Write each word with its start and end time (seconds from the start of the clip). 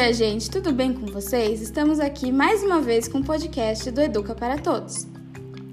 Dia, 0.00 0.14
gente! 0.14 0.50
Tudo 0.50 0.72
bem 0.72 0.94
com 0.94 1.04
vocês? 1.04 1.60
Estamos 1.60 2.00
aqui 2.00 2.32
mais 2.32 2.62
uma 2.62 2.80
vez 2.80 3.06
com 3.06 3.18
o 3.18 3.22
podcast 3.22 3.90
do 3.90 4.00
Educa 4.00 4.34
para 4.34 4.56
Todos. 4.56 5.06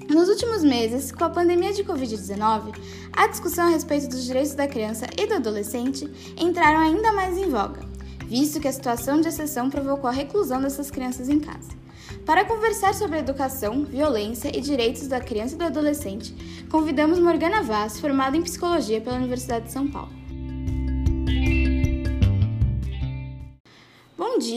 Nos 0.09 0.27
últimos 0.27 0.65
meses, 0.65 1.13
com 1.13 1.23
a 1.23 1.29
pandemia 1.29 1.71
de 1.71 1.81
Covid-19, 1.85 2.77
a 3.13 3.27
discussão 3.27 3.67
a 3.67 3.69
respeito 3.69 4.09
dos 4.09 4.25
direitos 4.25 4.53
da 4.53 4.67
criança 4.67 5.07
e 5.17 5.25
do 5.25 5.35
adolescente 5.35 6.11
entraram 6.37 6.81
ainda 6.81 7.13
mais 7.13 7.37
em 7.37 7.49
voga, 7.49 7.79
visto 8.25 8.59
que 8.59 8.67
a 8.67 8.73
situação 8.73 9.21
de 9.21 9.29
exceção 9.29 9.69
provocou 9.69 10.09
a 10.09 10.13
reclusão 10.13 10.61
dessas 10.61 10.91
crianças 10.91 11.29
em 11.29 11.39
casa. 11.39 11.69
Para 12.25 12.43
conversar 12.43 12.93
sobre 12.93 13.19
educação, 13.19 13.85
violência 13.85 14.51
e 14.53 14.59
direitos 14.59 15.07
da 15.07 15.21
criança 15.21 15.55
e 15.55 15.57
do 15.57 15.63
adolescente, 15.63 16.35
convidamos 16.69 17.17
Morgana 17.17 17.63
Vaz, 17.63 17.97
formada 17.97 18.35
em 18.35 18.43
psicologia 18.43 18.99
pela 18.99 19.15
Universidade 19.15 19.67
de 19.67 19.71
São 19.71 19.89
Paulo. 19.89 20.16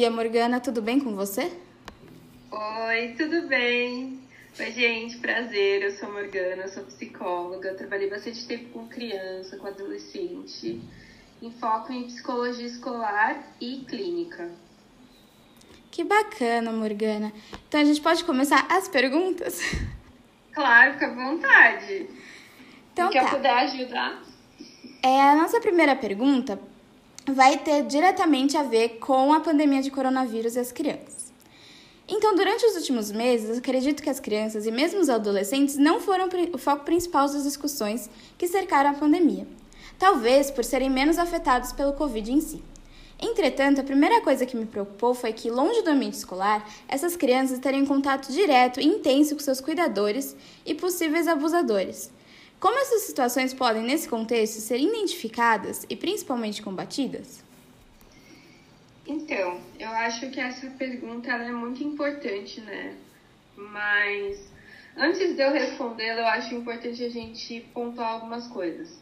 Dia, 0.00 0.10
Morgana, 0.10 0.60
tudo 0.60 0.80
bem 0.80 0.98
com 0.98 1.14
você? 1.14 1.52
Oi, 2.50 3.14
tudo 3.18 3.46
bem? 3.46 4.18
Oi, 4.58 4.72
gente, 4.72 5.18
prazer. 5.18 5.82
Eu 5.82 5.92
sou 5.92 6.10
Morgana, 6.10 6.68
sou 6.68 6.84
psicóloga. 6.84 7.74
Trabalhei 7.74 8.08
bastante 8.08 8.46
tempo 8.46 8.70
com 8.70 8.88
criança, 8.88 9.58
com 9.58 9.66
adolescente, 9.66 10.80
em 11.42 11.50
foco 11.50 11.92
em 11.92 12.04
psicologia 12.04 12.66
escolar 12.66 13.44
e 13.60 13.84
clínica. 13.86 14.50
Que 15.90 16.02
bacana, 16.02 16.72
Morgana. 16.72 17.30
Então 17.68 17.82
a 17.82 17.84
gente 17.84 18.00
pode 18.00 18.24
começar 18.24 18.66
as 18.70 18.88
perguntas? 18.88 19.60
Claro, 20.54 20.94
fica 20.94 21.08
à 21.08 21.14
vontade. 21.14 22.08
Então 22.94 23.10
que 23.10 23.18
tá. 23.20 23.24
eu 23.26 23.28
puder 23.28 23.52
ajudar. 23.64 24.22
É, 25.02 25.20
a 25.28 25.36
nossa 25.36 25.60
primeira 25.60 25.94
pergunta 25.94 26.58
vai 27.26 27.58
ter 27.58 27.84
diretamente 27.84 28.56
a 28.56 28.62
ver 28.62 28.98
com 28.98 29.32
a 29.32 29.40
pandemia 29.40 29.82
de 29.82 29.90
coronavírus 29.90 30.56
e 30.56 30.60
as 30.60 30.72
crianças. 30.72 31.30
Então, 32.08 32.34
durante 32.34 32.66
os 32.66 32.74
últimos 32.74 33.12
meses, 33.12 33.58
acredito 33.58 34.02
que 34.02 34.10
as 34.10 34.18
crianças 34.18 34.66
e 34.66 34.70
mesmo 34.72 35.00
os 35.00 35.08
adolescentes 35.08 35.76
não 35.76 36.00
foram 36.00 36.28
o 36.52 36.58
foco 36.58 36.84
principal 36.84 37.28
das 37.28 37.44
discussões 37.44 38.10
que 38.36 38.48
cercaram 38.48 38.90
a 38.90 38.94
pandemia, 38.94 39.46
talvez 39.96 40.50
por 40.50 40.64
serem 40.64 40.90
menos 40.90 41.18
afetados 41.18 41.72
pelo 41.72 41.92
Covid 41.92 42.32
em 42.32 42.40
si. 42.40 42.64
Entretanto, 43.22 43.80
a 43.80 43.84
primeira 43.84 44.20
coisa 44.22 44.46
que 44.46 44.56
me 44.56 44.64
preocupou 44.64 45.14
foi 45.14 45.32
que, 45.32 45.50
longe 45.50 45.82
do 45.82 45.90
ambiente 45.90 46.14
escolar, 46.14 46.68
essas 46.88 47.16
crianças 47.16 47.58
teriam 47.58 47.84
contato 47.86 48.32
direto 48.32 48.80
e 48.80 48.86
intenso 48.86 49.34
com 49.34 49.40
seus 49.40 49.60
cuidadores 49.60 50.34
e 50.64 50.74
possíveis 50.74 51.28
abusadores. 51.28 52.10
Como 52.60 52.78
essas 52.78 53.04
situações 53.04 53.54
podem, 53.54 53.82
nesse 53.82 54.06
contexto, 54.06 54.60
ser 54.60 54.78
identificadas 54.78 55.86
e 55.88 55.96
principalmente 55.96 56.60
combatidas? 56.60 57.42
Então, 59.06 59.58
eu 59.78 59.88
acho 59.88 60.30
que 60.30 60.38
essa 60.38 60.68
pergunta 60.72 61.30
é 61.30 61.50
muito 61.50 61.82
importante, 61.82 62.60
né? 62.60 62.94
Mas 63.56 64.46
antes 64.94 65.34
de 65.34 65.42
eu 65.42 65.50
respondê-la, 65.50 66.20
eu 66.20 66.26
acho 66.26 66.54
importante 66.54 67.02
a 67.02 67.08
gente 67.08 67.62
pontuar 67.72 68.10
algumas 68.10 68.46
coisas. 68.46 69.00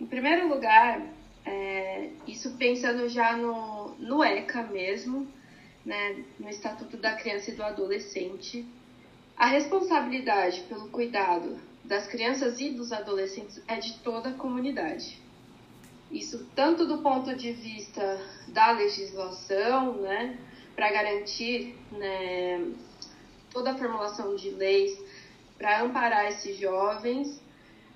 Em 0.00 0.06
primeiro 0.06 0.48
lugar, 0.48 1.02
é, 1.44 2.08
isso 2.26 2.56
pensando 2.56 3.06
já 3.06 3.36
no, 3.36 3.94
no 3.98 4.24
ECA 4.24 4.62
mesmo, 4.62 5.28
né, 5.84 6.24
no 6.40 6.48
Estatuto 6.48 6.96
da 6.96 7.12
Criança 7.16 7.50
e 7.50 7.54
do 7.54 7.62
Adolescente, 7.62 8.64
a 9.36 9.46
responsabilidade 9.46 10.62
pelo 10.62 10.88
cuidado 10.88 11.67
das 11.88 12.06
crianças 12.06 12.60
e 12.60 12.68
dos 12.68 12.92
adolescentes 12.92 13.62
é 13.66 13.76
de 13.76 13.98
toda 14.00 14.28
a 14.28 14.34
comunidade. 14.34 15.18
Isso 16.12 16.46
tanto 16.54 16.86
do 16.86 16.98
ponto 16.98 17.34
de 17.34 17.52
vista 17.52 18.20
da 18.48 18.72
legislação, 18.72 19.94
né, 19.94 20.38
para 20.76 20.92
garantir 20.92 21.74
né, 21.90 22.72
toda 23.50 23.72
a 23.72 23.78
formulação 23.78 24.36
de 24.36 24.50
leis 24.50 24.98
para 25.56 25.82
amparar 25.82 26.26
esses 26.26 26.58
jovens, 26.58 27.42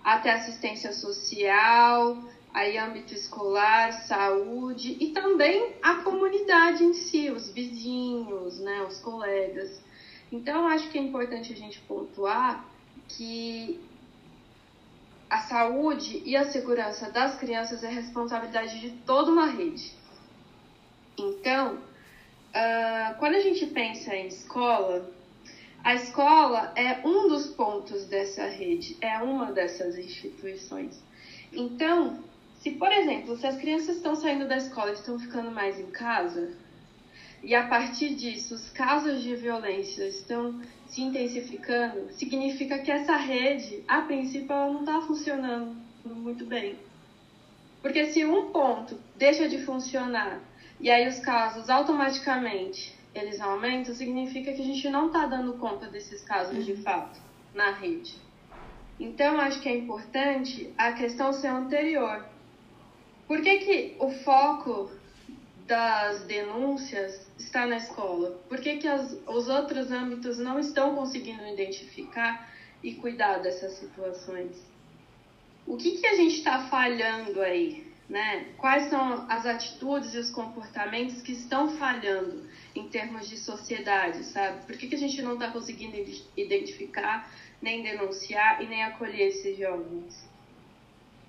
até 0.02 0.32
assistência 0.32 0.92
social, 0.92 2.16
aí 2.52 2.78
âmbito 2.78 3.12
escolar, 3.12 3.92
saúde 3.92 4.96
e 5.00 5.08
também 5.08 5.76
a 5.82 5.96
comunidade 5.96 6.82
em 6.82 6.94
si, 6.94 7.30
os 7.30 7.52
vizinhos, 7.52 8.58
né, 8.58 8.82
os 8.88 8.98
colegas. 9.00 9.82
Então, 10.30 10.66
acho 10.66 10.88
que 10.88 10.98
é 10.98 11.02
importante 11.02 11.52
a 11.52 11.56
gente 11.56 11.78
pontuar 11.82 12.71
que 13.16 13.80
a 15.28 15.38
saúde 15.38 16.22
e 16.26 16.36
a 16.36 16.44
segurança 16.44 17.10
das 17.10 17.36
crianças 17.36 17.82
é 17.82 17.88
responsabilidade 17.88 18.80
de 18.80 18.90
toda 18.90 19.30
uma 19.30 19.46
rede. 19.46 19.92
Então, 21.16 21.76
uh, 21.76 23.18
quando 23.18 23.36
a 23.36 23.40
gente 23.40 23.66
pensa 23.66 24.14
em 24.14 24.26
escola, 24.26 25.10
a 25.82 25.94
escola 25.94 26.72
é 26.76 27.00
um 27.06 27.28
dos 27.28 27.46
pontos 27.48 28.04
dessa 28.04 28.46
rede, 28.46 28.96
é 29.00 29.18
uma 29.18 29.52
dessas 29.52 29.98
instituições. 29.98 31.02
Então, 31.52 32.22
se, 32.60 32.72
por 32.72 32.92
exemplo, 32.92 33.36
se 33.36 33.46
as 33.46 33.56
crianças 33.56 33.96
estão 33.96 34.14
saindo 34.14 34.46
da 34.46 34.56
escola 34.56 34.90
e 34.90 34.94
estão 34.94 35.18
ficando 35.18 35.50
mais 35.50 35.80
em 35.80 35.90
casa, 35.90 36.52
e 37.42 37.54
a 37.54 37.66
partir 37.66 38.14
disso 38.14 38.54
os 38.54 38.70
casos 38.70 39.22
de 39.22 39.34
violência 39.34 40.06
estão 40.06 40.60
se 40.86 41.02
intensificando, 41.02 42.12
significa 42.12 42.78
que 42.78 42.90
essa 42.90 43.16
rede, 43.16 43.82
a 43.88 44.02
princípio, 44.02 44.52
ela 44.52 44.72
não 44.72 44.80
está 44.80 45.00
funcionando 45.00 45.76
muito 46.04 46.44
bem. 46.44 46.76
Porque 47.80 48.06
se 48.06 48.24
um 48.24 48.50
ponto 48.50 48.98
deixa 49.16 49.48
de 49.48 49.58
funcionar 49.64 50.40
e 50.78 50.90
aí 50.90 51.08
os 51.08 51.18
casos 51.18 51.68
automaticamente 51.68 52.96
eles 53.14 53.40
aumentam, 53.40 53.94
significa 53.94 54.52
que 54.52 54.62
a 54.62 54.64
gente 54.64 54.88
não 54.88 55.08
está 55.08 55.26
dando 55.26 55.54
conta 55.54 55.86
desses 55.86 56.22
casos 56.22 56.64
de 56.64 56.76
fato 56.76 57.20
na 57.54 57.72
rede. 57.72 58.14
Então, 58.98 59.40
acho 59.40 59.60
que 59.60 59.68
é 59.68 59.76
importante 59.76 60.72
a 60.78 60.92
questão 60.92 61.32
ser 61.32 61.48
anterior. 61.48 62.24
Por 63.26 63.42
que, 63.42 63.58
que 63.58 63.96
o 63.98 64.10
foco 64.10 64.90
das 65.66 66.22
denúncias 66.24 67.26
está 67.38 67.66
na 67.66 67.76
escola? 67.76 68.40
Por 68.48 68.60
que, 68.60 68.78
que 68.78 68.88
as, 68.88 69.16
os 69.26 69.48
outros 69.48 69.90
âmbitos 69.90 70.38
não 70.38 70.58
estão 70.58 70.94
conseguindo 70.94 71.46
identificar 71.46 72.50
e 72.82 72.94
cuidar 72.94 73.38
dessas 73.38 73.72
situações? 73.74 74.56
O 75.66 75.76
que, 75.76 75.98
que 75.98 76.06
a 76.06 76.14
gente 76.14 76.36
está 76.36 76.66
falhando 76.66 77.40
aí? 77.40 77.90
Né? 78.08 78.46
Quais 78.58 78.90
são 78.90 79.24
as 79.30 79.46
atitudes 79.46 80.14
e 80.14 80.18
os 80.18 80.30
comportamentos 80.30 81.22
que 81.22 81.32
estão 81.32 81.76
falhando 81.78 82.46
em 82.74 82.88
termos 82.88 83.28
de 83.28 83.38
sociedade, 83.38 84.24
sabe? 84.24 84.66
Por 84.66 84.76
que, 84.76 84.88
que 84.88 84.96
a 84.96 84.98
gente 84.98 85.22
não 85.22 85.34
está 85.34 85.50
conseguindo 85.50 85.96
identificar, 86.36 87.32
nem 87.60 87.82
denunciar 87.82 88.62
e 88.62 88.66
nem 88.66 88.82
acolher 88.82 89.28
esses 89.28 89.56
jovens? 89.56 90.28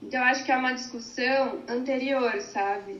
Então, 0.02 0.22
acho 0.24 0.44
que 0.44 0.52
é 0.52 0.58
uma 0.58 0.74
discussão 0.74 1.64
anterior, 1.70 2.42
sabe? 2.42 3.00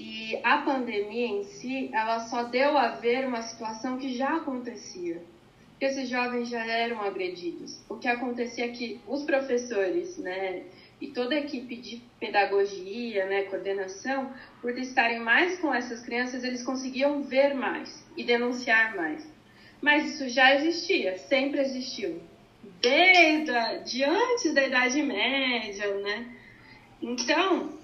E 0.00 0.38
a 0.44 0.58
pandemia 0.58 1.26
em 1.26 1.42
si, 1.42 1.90
ela 1.92 2.20
só 2.20 2.44
deu 2.44 2.78
a 2.78 2.90
ver 2.90 3.26
uma 3.26 3.42
situação 3.42 3.98
que 3.98 4.14
já 4.14 4.36
acontecia. 4.36 5.20
Esses 5.80 6.08
jovens 6.08 6.48
já 6.48 6.64
eram 6.64 7.02
agredidos. 7.02 7.82
O 7.88 7.96
que 7.96 8.06
acontecia 8.06 8.66
é 8.66 8.68
que 8.68 9.00
os 9.08 9.24
professores, 9.24 10.16
né, 10.16 10.62
e 11.00 11.08
toda 11.08 11.34
a 11.34 11.40
equipe 11.40 11.74
de 11.74 12.00
pedagogia, 12.20 13.26
né, 13.26 13.42
coordenação, 13.44 14.32
por 14.62 14.78
estarem 14.78 15.18
mais 15.18 15.58
com 15.58 15.74
essas 15.74 16.00
crianças, 16.00 16.44
eles 16.44 16.62
conseguiam 16.62 17.24
ver 17.24 17.54
mais 17.54 18.06
e 18.16 18.22
denunciar 18.22 18.94
mais. 18.94 19.28
Mas 19.82 20.14
isso 20.14 20.28
já 20.28 20.54
existia, 20.54 21.18
sempre 21.18 21.58
existiu. 21.60 22.22
Desde 22.80 23.50
a, 23.50 23.78
de 23.78 24.04
antes 24.04 24.54
da 24.54 24.64
Idade 24.64 25.02
Média, 25.02 25.92
né? 25.96 26.24
Então, 27.02 27.77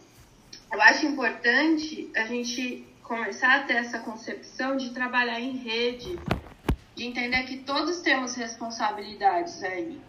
eu 0.74 0.82
acho 0.82 1.06
importante 1.06 2.10
a 2.16 2.24
gente 2.24 2.84
começar 3.04 3.60
a 3.60 3.62
ter 3.62 3.74
essa 3.74 4.00
concepção 4.00 4.76
de 4.76 4.90
trabalhar 4.90 5.38
em 5.38 5.56
rede, 5.56 6.18
de 6.96 7.04
entender 7.04 7.44
que 7.44 7.58
todos 7.58 8.00
temos 8.00 8.34
responsabilidades 8.34 9.62
aí 9.62 10.00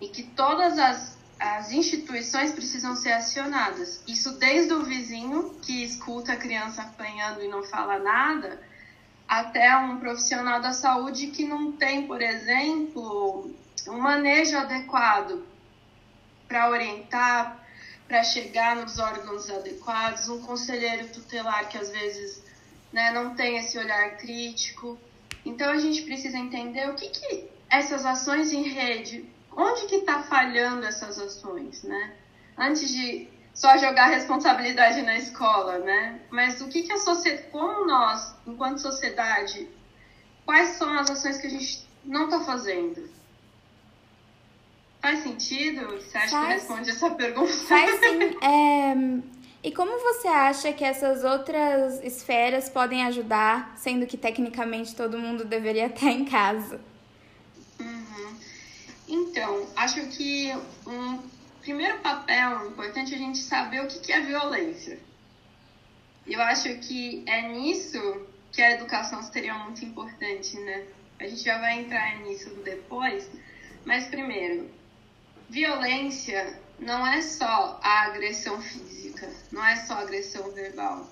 e 0.00 0.06
que 0.06 0.22
todas 0.22 0.78
as, 0.78 1.18
as 1.40 1.72
instituições 1.72 2.52
precisam 2.52 2.94
ser 2.94 3.10
acionadas. 3.10 4.04
Isso 4.06 4.38
desde 4.38 4.72
o 4.72 4.84
vizinho 4.84 5.54
que 5.62 5.82
escuta 5.82 6.34
a 6.34 6.36
criança 6.36 6.82
apanhando 6.82 7.42
e 7.42 7.48
não 7.48 7.64
fala 7.64 7.98
nada, 7.98 8.62
até 9.26 9.76
um 9.76 9.98
profissional 9.98 10.60
da 10.60 10.72
saúde 10.72 11.26
que 11.28 11.44
não 11.44 11.72
tem, 11.72 12.06
por 12.06 12.22
exemplo, 12.22 13.50
um 13.88 13.98
manejo 13.98 14.56
adequado 14.56 15.44
para 16.46 16.70
orientar, 16.70 17.65
para 18.06 18.22
chegar 18.22 18.76
nos 18.76 18.98
órgãos 18.98 19.50
adequados, 19.50 20.28
um 20.28 20.40
conselheiro 20.42 21.08
tutelar 21.08 21.68
que 21.68 21.76
às 21.76 21.90
vezes 21.90 22.42
né, 22.92 23.10
não 23.12 23.34
tem 23.34 23.58
esse 23.58 23.76
olhar 23.78 24.16
crítico. 24.16 24.98
Então 25.44 25.70
a 25.70 25.78
gente 25.78 26.02
precisa 26.02 26.38
entender 26.38 26.88
o 26.88 26.94
que, 26.94 27.08
que 27.08 27.48
essas 27.68 28.06
ações 28.06 28.52
em 28.52 28.62
rede, 28.62 29.28
onde 29.56 29.86
que 29.86 29.96
está 29.96 30.22
falhando 30.22 30.86
essas 30.86 31.18
ações, 31.18 31.82
né? 31.82 32.14
Antes 32.56 32.88
de 32.88 33.28
só 33.52 33.76
jogar 33.78 34.06
responsabilidade 34.06 35.02
na 35.02 35.16
escola, 35.16 35.78
né? 35.78 36.20
Mas 36.30 36.60
o 36.60 36.68
que, 36.68 36.82
que 36.82 36.92
a 36.92 36.98
sociedade, 36.98 37.48
como 37.50 37.86
nós, 37.86 38.34
enquanto 38.46 38.78
sociedade, 38.78 39.68
quais 40.44 40.70
são 40.76 40.92
as 40.98 41.10
ações 41.10 41.38
que 41.38 41.46
a 41.46 41.50
gente 41.50 41.88
não 42.04 42.26
está 42.26 42.40
fazendo? 42.40 43.08
Faz 45.06 45.22
sentido? 45.22 45.86
Você 45.86 46.18
acha 46.18 46.30
Faz. 46.30 46.46
que 46.46 46.52
responde 46.54 46.90
essa 46.90 47.10
pergunta? 47.10 47.52
Faz 47.52 48.00
sim. 48.00 48.36
É... 48.42 49.22
E 49.62 49.70
como 49.70 49.96
você 50.00 50.26
acha 50.26 50.72
que 50.72 50.84
essas 50.84 51.22
outras 51.22 52.02
esferas 52.02 52.68
podem 52.68 53.04
ajudar, 53.04 53.72
sendo 53.76 54.04
que 54.04 54.16
tecnicamente 54.16 54.96
todo 54.96 55.16
mundo 55.16 55.44
deveria 55.44 55.86
estar 55.94 56.10
em 56.10 56.24
casa? 56.24 56.80
Uhum. 57.78 58.36
Então, 59.06 59.68
acho 59.76 60.04
que 60.08 60.52
um 60.84 61.20
primeiro 61.60 61.98
papel 61.98 62.66
importante 62.66 63.12
é 63.12 63.16
a 63.16 63.20
gente 63.20 63.38
saber 63.38 63.84
o 63.84 63.86
que 63.86 64.10
é 64.10 64.20
violência. 64.20 64.98
Eu 66.26 66.42
acho 66.42 66.68
que 66.78 67.22
é 67.26 67.42
nisso 67.42 68.26
que 68.50 68.60
a 68.60 68.72
educação 68.72 69.22
seria 69.22 69.54
muito 69.54 69.84
importante, 69.84 70.58
né? 70.58 70.84
A 71.20 71.28
gente 71.28 71.44
já 71.44 71.60
vai 71.60 71.78
entrar 71.78 72.18
nisso 72.22 72.50
depois, 72.64 73.30
mas 73.84 74.08
primeiro, 74.08 74.68
violência 75.48 76.60
não 76.78 77.06
é 77.06 77.22
só 77.22 77.80
a 77.82 78.04
agressão 78.04 78.60
física, 78.60 79.28
não 79.50 79.64
é 79.64 79.76
só 79.76 79.94
a 79.94 80.00
agressão 80.00 80.50
verbal. 80.52 81.08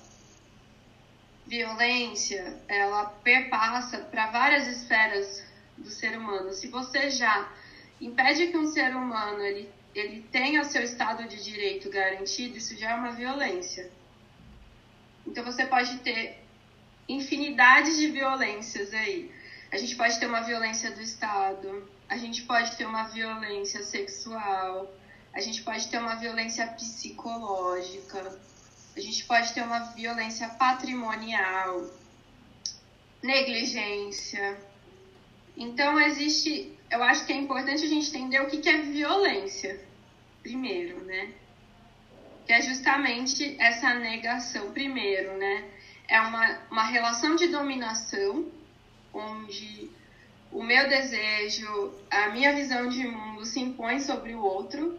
Violência, 1.46 2.60
ela 2.68 3.06
perpassa 3.06 3.98
para 3.98 4.30
várias 4.30 4.66
esferas 4.66 5.44
do 5.76 5.90
ser 5.90 6.16
humano. 6.16 6.52
Se 6.52 6.68
você 6.68 7.10
já 7.10 7.48
impede 8.00 8.48
que 8.48 8.56
um 8.56 8.66
ser 8.66 8.94
humano 8.94 9.42
ele 9.42 9.70
ele 9.94 10.22
tenha 10.32 10.60
o 10.60 10.64
seu 10.64 10.82
estado 10.82 11.26
de 11.28 11.42
direito 11.42 11.88
garantido, 11.88 12.58
isso 12.58 12.76
já 12.76 12.90
é 12.90 12.94
uma 12.94 13.12
violência. 13.12 13.88
Então 15.26 15.44
você 15.44 15.64
pode 15.66 15.98
ter 15.98 16.42
infinidade 17.08 17.96
de 17.96 18.08
violências 18.08 18.92
aí. 18.92 19.30
A 19.70 19.76
gente 19.76 19.94
pode 19.96 20.18
ter 20.18 20.26
uma 20.26 20.40
violência 20.40 20.90
do 20.90 21.00
Estado, 21.00 21.88
a 22.08 22.16
gente 22.16 22.42
pode 22.42 22.76
ter 22.76 22.86
uma 22.86 23.04
violência 23.04 23.82
sexual, 23.82 24.92
a 25.32 25.40
gente 25.40 25.62
pode 25.62 25.88
ter 25.88 25.98
uma 25.98 26.14
violência 26.16 26.66
psicológica, 26.68 28.38
a 28.96 29.00
gente 29.00 29.24
pode 29.24 29.52
ter 29.52 29.62
uma 29.62 29.80
violência 29.92 30.48
patrimonial, 30.50 31.90
negligência. 33.22 34.58
Então 35.56 36.00
existe 36.00 36.74
eu 36.94 37.02
acho 37.02 37.26
que 37.26 37.32
é 37.32 37.36
importante 37.36 37.84
a 37.84 37.88
gente 37.88 38.08
entender 38.08 38.40
o 38.40 38.46
que 38.46 38.68
é 38.68 38.82
violência, 38.82 39.80
primeiro, 40.42 41.04
né? 41.04 41.32
Que 42.46 42.52
é 42.52 42.62
justamente 42.62 43.56
essa 43.58 43.94
negação, 43.94 44.70
primeiro, 44.70 45.36
né? 45.36 45.64
É 46.06 46.20
uma, 46.20 46.58
uma 46.70 46.84
relação 46.84 47.34
de 47.34 47.48
dominação, 47.48 48.46
onde 49.12 49.90
o 50.54 50.62
meu 50.62 50.88
desejo, 50.88 51.92
a 52.08 52.28
minha 52.28 52.54
visão 52.54 52.88
de 52.88 53.04
mundo 53.06 53.44
se 53.44 53.58
impõe 53.58 53.98
sobre 54.00 54.34
o 54.34 54.40
outro, 54.40 54.96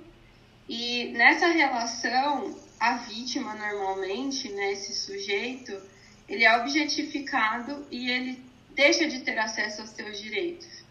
e 0.67 1.05
nessa 1.13 1.47
relação, 1.47 2.59
a 2.77 2.97
vítima, 2.97 3.55
normalmente, 3.55 4.49
né, 4.49 4.73
esse 4.73 4.93
sujeito, 4.93 5.81
ele 6.27 6.43
é 6.43 6.57
objetificado 6.57 7.85
e 7.89 8.11
ele 8.11 8.43
deixa 8.71 9.07
de 9.07 9.21
ter 9.21 9.39
acesso 9.39 9.81
aos 9.81 9.91
seus 9.91 10.19
direitos. 10.19 10.83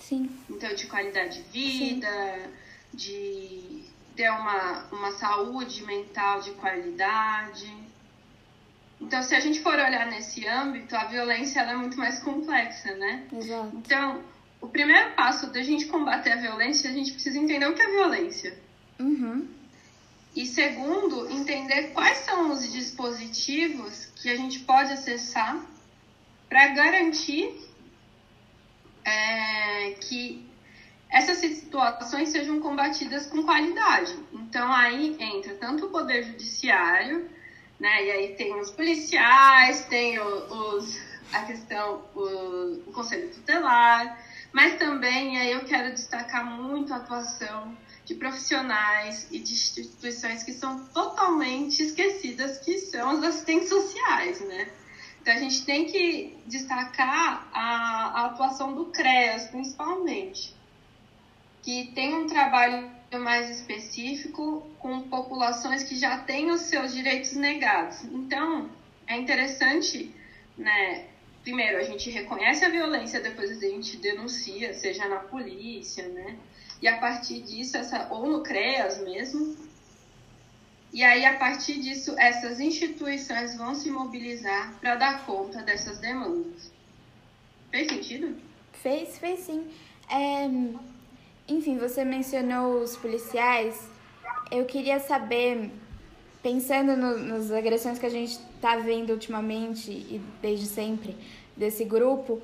Sim. 0.00 0.30
Então, 0.48 0.74
de 0.74 0.86
qualidade 0.86 1.42
de 1.42 1.50
vida, 1.50 2.08
Sim. 2.08 2.96
de 2.96 3.84
ter 4.16 4.30
uma, 4.30 4.84
uma 4.90 5.12
saúde 5.12 5.84
mental 5.84 6.40
de 6.40 6.52
qualidade. 6.52 7.81
Então, 9.02 9.22
se 9.22 9.34
a 9.34 9.40
gente 9.40 9.60
for 9.60 9.74
olhar 9.74 10.06
nesse 10.06 10.46
âmbito, 10.46 10.96
a 10.96 11.04
violência 11.04 11.60
é 11.60 11.76
muito 11.76 11.98
mais 11.98 12.20
complexa, 12.20 12.94
né? 12.94 13.26
Exato. 13.32 13.76
Então, 13.76 14.22
o 14.60 14.68
primeiro 14.68 15.10
passo 15.14 15.52
da 15.52 15.62
gente 15.62 15.86
combater 15.86 16.32
a 16.32 16.36
violência, 16.36 16.88
a 16.88 16.92
gente 16.92 17.12
precisa 17.12 17.38
entender 17.38 17.66
o 17.66 17.74
que 17.74 17.82
é 17.82 17.90
violência. 17.90 18.56
Uhum. 19.00 19.48
E 20.34 20.46
segundo, 20.46 21.30
entender 21.30 21.88
quais 21.88 22.18
são 22.18 22.52
os 22.52 22.72
dispositivos 22.72 24.06
que 24.16 24.30
a 24.30 24.36
gente 24.36 24.60
pode 24.60 24.92
acessar 24.92 25.60
para 26.48 26.68
garantir 26.68 27.52
é, 29.04 29.90
que 30.00 30.46
essas 31.10 31.38
situações 31.38 32.30
sejam 32.30 32.60
combatidas 32.60 33.26
com 33.26 33.42
qualidade. 33.42 34.16
Então 34.32 34.72
aí 34.72 35.16
entra 35.20 35.54
tanto 35.54 35.86
o 35.86 35.90
poder 35.90 36.22
judiciário, 36.22 37.28
né? 37.82 38.06
E 38.06 38.10
aí 38.12 38.34
tem 38.36 38.54
os 38.60 38.70
policiais, 38.70 39.84
tem 39.86 40.16
os, 40.20 41.00
a 41.32 41.42
questão, 41.42 42.04
o, 42.14 42.84
o 42.86 42.92
conselho 42.92 43.28
tutelar, 43.34 44.24
mas 44.52 44.78
também 44.78 45.36
aí 45.36 45.50
eu 45.50 45.64
quero 45.64 45.92
destacar 45.92 46.44
muito 46.46 46.94
a 46.94 46.98
atuação 46.98 47.76
de 48.04 48.14
profissionais 48.14 49.26
e 49.32 49.40
de 49.40 49.52
instituições 49.52 50.44
que 50.44 50.52
são 50.52 50.84
totalmente 50.86 51.82
esquecidas, 51.82 52.58
que 52.58 52.78
são 52.78 53.10
as 53.10 53.24
assistentes 53.24 53.68
sociais, 53.68 54.40
né? 54.42 54.70
Então 55.20 55.34
a 55.34 55.38
gente 55.38 55.64
tem 55.64 55.86
que 55.86 56.38
destacar 56.46 57.48
a, 57.52 58.20
a 58.20 58.26
atuação 58.26 58.74
do 58.74 58.86
CREAS, 58.86 59.48
principalmente, 59.48 60.54
que 61.62 61.90
tem 61.96 62.14
um 62.14 62.28
trabalho 62.28 62.88
mais 63.18 63.50
específico 63.50 64.66
com 64.78 65.02
populações 65.02 65.82
que 65.82 65.96
já 65.96 66.18
têm 66.18 66.50
os 66.50 66.62
seus 66.62 66.92
direitos 66.92 67.32
negados. 67.32 68.04
Então, 68.04 68.70
é 69.06 69.16
interessante, 69.16 70.14
né? 70.56 71.06
Primeiro, 71.42 71.78
a 71.78 71.82
gente 71.82 72.10
reconhece 72.10 72.64
a 72.64 72.68
violência, 72.68 73.20
depois 73.20 73.50
a 73.50 73.60
gente 73.60 73.96
denuncia, 73.96 74.72
seja 74.74 75.08
na 75.08 75.16
polícia, 75.16 76.08
né? 76.08 76.36
E 76.80 76.88
a 76.88 76.98
partir 76.98 77.40
disso, 77.40 77.76
essa, 77.76 78.08
ou 78.10 78.26
no 78.26 78.42
CREAS 78.42 79.02
mesmo, 79.02 79.56
e 80.92 81.02
aí, 81.02 81.24
a 81.24 81.38
partir 81.38 81.80
disso, 81.80 82.14
essas 82.18 82.60
instituições 82.60 83.56
vão 83.56 83.74
se 83.74 83.90
mobilizar 83.90 84.74
para 84.78 84.94
dar 84.94 85.24
conta 85.24 85.62
dessas 85.62 85.98
demandas. 85.98 86.70
Fez 87.70 87.88
sentido? 87.88 88.36
Fez, 88.74 89.16
fez 89.16 89.40
sim. 89.40 89.70
É, 90.10 90.46
enfim, 91.48 91.78
você 91.78 92.04
mencionou 92.04 92.82
os 92.82 92.96
policiais. 92.96 93.88
Eu 94.50 94.64
queria 94.64 95.00
saber, 95.00 95.70
pensando 96.42 96.96
no, 96.96 97.18
nas 97.18 97.50
agressões 97.50 97.98
que 97.98 98.06
a 98.06 98.10
gente 98.10 98.38
está 98.54 98.76
vendo 98.76 99.10
ultimamente 99.10 99.90
e 99.90 100.20
desde 100.40 100.66
sempre 100.66 101.16
desse 101.56 101.84
grupo, 101.84 102.40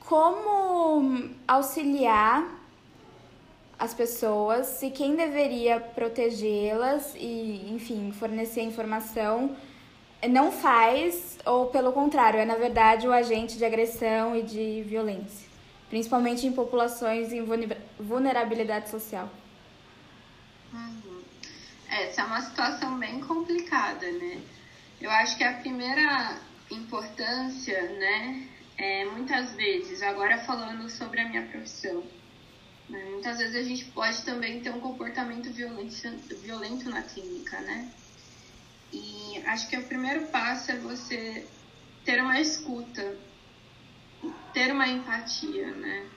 como 0.00 1.30
auxiliar 1.46 2.58
as 3.78 3.94
pessoas 3.94 4.82
e 4.82 4.90
quem 4.90 5.16
deveria 5.16 5.80
protegê-las 5.80 7.14
e, 7.14 7.66
enfim, 7.72 8.12
fornecer 8.12 8.62
informação 8.62 9.56
não 10.28 10.52
faz, 10.52 11.38
ou 11.46 11.66
pelo 11.66 11.92
contrário, 11.92 12.38
é 12.38 12.44
na 12.44 12.56
verdade 12.56 13.08
o 13.08 13.12
agente 13.12 13.56
de 13.56 13.64
agressão 13.64 14.36
e 14.36 14.42
de 14.42 14.82
violência, 14.82 15.48
principalmente 15.90 16.46
em 16.46 16.52
populações 16.52 17.32
em 17.32 17.44
vulnerabilidade 17.98 18.88
social. 18.88 19.28
Uhum. 20.72 21.20
Essa 21.90 22.22
é 22.22 22.24
uma 22.24 22.40
situação 22.40 22.98
bem 22.98 23.20
complicada, 23.20 24.10
né? 24.12 24.40
Eu 25.00 25.10
acho 25.10 25.36
que 25.36 25.44
a 25.44 25.54
primeira 25.54 26.38
importância, 26.70 27.82
né, 27.98 28.46
é 28.78 29.04
muitas 29.06 29.52
vezes, 29.54 30.02
agora 30.02 30.38
falando 30.38 30.88
sobre 30.88 31.20
a 31.20 31.28
minha 31.28 31.42
profissão, 31.46 32.04
né? 32.88 33.04
Muitas 33.10 33.38
vezes 33.38 33.56
a 33.56 33.62
gente 33.62 33.84
pode 33.86 34.22
também 34.22 34.60
ter 34.60 34.70
um 34.70 34.80
comportamento 34.80 35.50
violento 35.52 36.88
na 36.88 37.02
clínica, 37.02 37.60
né? 37.60 37.90
E 38.92 39.42
acho 39.46 39.68
que 39.68 39.76
o 39.76 39.82
primeiro 39.84 40.26
passo 40.28 40.70
é 40.70 40.76
você 40.76 41.46
ter 42.04 42.20
uma 42.22 42.40
escuta, 42.40 43.16
ter 44.52 44.72
uma 44.72 44.88
empatia, 44.88 45.70
né? 45.72 46.10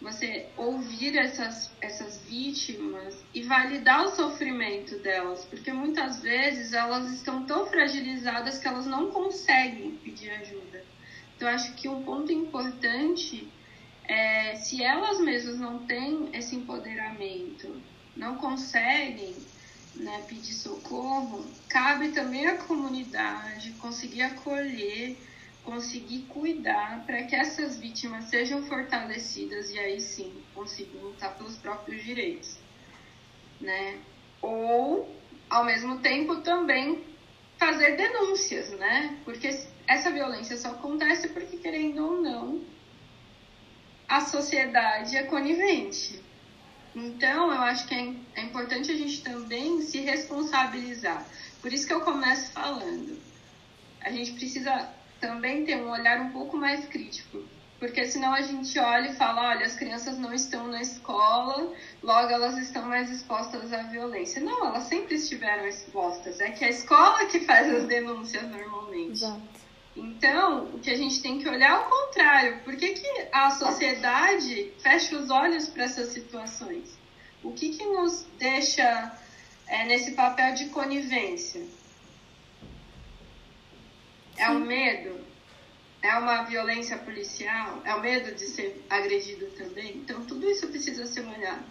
Você 0.00 0.50
ouvir 0.56 1.16
essas, 1.16 1.74
essas 1.80 2.22
vítimas 2.24 3.24
e 3.32 3.42
validar 3.42 4.04
o 4.04 4.10
sofrimento 4.10 4.98
delas, 4.98 5.44
porque 5.46 5.72
muitas 5.72 6.20
vezes 6.20 6.72
elas 6.72 7.10
estão 7.10 7.46
tão 7.46 7.66
fragilizadas 7.66 8.58
que 8.58 8.68
elas 8.68 8.86
não 8.86 9.10
conseguem 9.10 9.96
pedir 9.98 10.30
ajuda. 10.30 10.84
Então, 11.36 11.48
acho 11.48 11.74
que 11.74 11.88
um 11.88 12.02
ponto 12.04 12.30
importante 12.30 13.50
é, 14.06 14.54
se 14.56 14.82
elas 14.82 15.18
mesmas 15.20 15.58
não 15.58 15.86
têm 15.86 16.28
esse 16.34 16.54
empoderamento, 16.54 17.82
não 18.14 18.36
conseguem 18.36 19.48
né, 19.94 20.22
pedir 20.28 20.52
socorro, 20.52 21.56
cabe 21.68 22.10
também 22.10 22.46
à 22.46 22.58
comunidade 22.58 23.72
conseguir 23.74 24.22
acolher, 24.22 25.18
conseguir 25.64 26.22
cuidar 26.28 27.04
para 27.06 27.22
que 27.24 27.34
essas 27.34 27.78
vítimas 27.78 28.24
sejam 28.24 28.62
fortalecidas 28.64 29.70
e 29.70 29.78
aí 29.78 30.00
sim 30.00 30.32
consigam 30.54 31.00
lutar 31.00 31.36
pelos 31.36 31.56
próprios 31.56 32.02
direitos. 32.04 32.58
né? 33.60 33.98
Ou, 34.42 35.08
ao 35.48 35.64
mesmo 35.64 35.98
tempo, 36.00 36.36
também 36.42 37.02
fazer 37.56 37.96
denúncias, 37.96 38.70
né? 38.72 39.18
Porque 39.24 39.48
essa 39.86 40.10
violência 40.10 40.56
só 40.56 40.68
acontece 40.68 41.28
porque, 41.28 41.56
querendo 41.56 42.04
ou 42.04 42.20
não, 42.20 42.62
a 44.08 44.20
sociedade 44.20 45.16
é 45.16 45.22
conivente. 45.22 46.22
Então, 46.94 47.50
eu 47.52 47.62
acho 47.62 47.86
que 47.88 47.94
é, 47.94 48.14
é 48.34 48.42
importante 48.42 48.90
a 48.90 48.96
gente 48.96 49.22
também 49.22 49.80
se 49.80 50.00
responsabilizar. 50.00 51.26
Por 51.62 51.72
isso 51.72 51.86
que 51.86 51.92
eu 51.94 52.02
começo 52.02 52.52
falando. 52.52 53.18
A 54.00 54.10
gente 54.10 54.32
precisa 54.32 54.92
também 55.26 55.64
ter 55.64 55.76
um 55.76 55.90
olhar 55.90 56.20
um 56.20 56.30
pouco 56.30 56.56
mais 56.56 56.84
crítico. 56.86 57.42
Porque 57.78 58.06
senão 58.06 58.32
a 58.32 58.40
gente 58.40 58.78
olha 58.78 59.10
e 59.10 59.14
fala, 59.14 59.50
olha, 59.50 59.66
as 59.66 59.74
crianças 59.74 60.18
não 60.18 60.32
estão 60.32 60.68
na 60.68 60.80
escola, 60.80 61.72
logo 62.02 62.30
elas 62.30 62.56
estão 62.58 62.86
mais 62.86 63.10
expostas 63.10 63.72
à 63.72 63.82
violência. 63.82 64.40
Não, 64.40 64.66
elas 64.66 64.84
sempre 64.84 65.16
estiveram 65.16 65.66
expostas. 65.66 66.40
É 66.40 66.50
que 66.50 66.64
a 66.64 66.68
escola 66.68 67.26
que 67.26 67.40
faz 67.40 67.72
as 67.74 67.84
denúncias 67.84 68.48
normalmente. 68.48 69.12
Exato. 69.12 69.42
Então, 69.96 70.64
o 70.74 70.78
que 70.78 70.90
a 70.90 70.96
gente 70.96 71.22
tem 71.22 71.38
que 71.38 71.48
olhar 71.48 71.70
é 71.70 71.86
o 71.86 71.88
contrário. 71.88 72.60
Por 72.64 72.76
que, 72.76 72.94
que 72.94 73.28
a 73.30 73.50
sociedade 73.50 74.72
fecha 74.78 75.16
os 75.16 75.30
olhos 75.30 75.68
para 75.68 75.84
essas 75.84 76.08
situações? 76.08 76.98
O 77.42 77.52
que, 77.52 77.76
que 77.76 77.84
nos 77.84 78.26
deixa 78.38 79.12
é, 79.66 79.84
nesse 79.84 80.12
papel 80.12 80.54
de 80.54 80.66
conivência? 80.66 81.62
É 84.36 84.50
o 84.50 84.60
medo? 84.60 85.24
É 86.02 86.14
uma 86.18 86.42
violência 86.42 86.98
policial? 86.98 87.80
É 87.84 87.94
o 87.94 88.00
medo 88.00 88.34
de 88.34 88.46
ser 88.46 88.84
agredido 88.90 89.46
também? 89.56 89.96
Então, 89.96 90.24
tudo 90.26 90.48
isso 90.50 90.68
precisa 90.68 91.06
ser 91.06 91.26
olhado. 91.26 91.64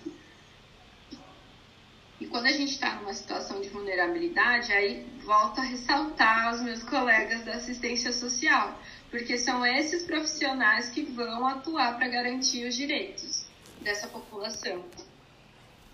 E 2.20 2.26
quando 2.28 2.46
a 2.46 2.52
gente 2.52 2.72
está 2.72 2.96
numa 2.96 3.14
situação 3.14 3.60
de 3.60 3.68
vulnerabilidade, 3.70 4.72
aí 4.72 5.06
volta 5.26 5.62
a 5.62 5.64
ressaltar 5.66 6.54
os 6.54 6.62
meus 6.62 6.82
colegas 6.82 7.44
da 7.44 7.56
assistência 7.56 8.14
social, 8.14 8.80
porque 9.12 9.38
são 9.38 9.66
esses 9.66 10.04
profissionais 10.04 10.90
que 10.90 11.04
vão 11.04 11.46
atuar 11.46 11.98
para 11.98 12.08
garantir 12.08 12.66
os 12.66 12.76
direitos 12.76 13.46
dessa 13.82 14.08
população. 14.08 14.86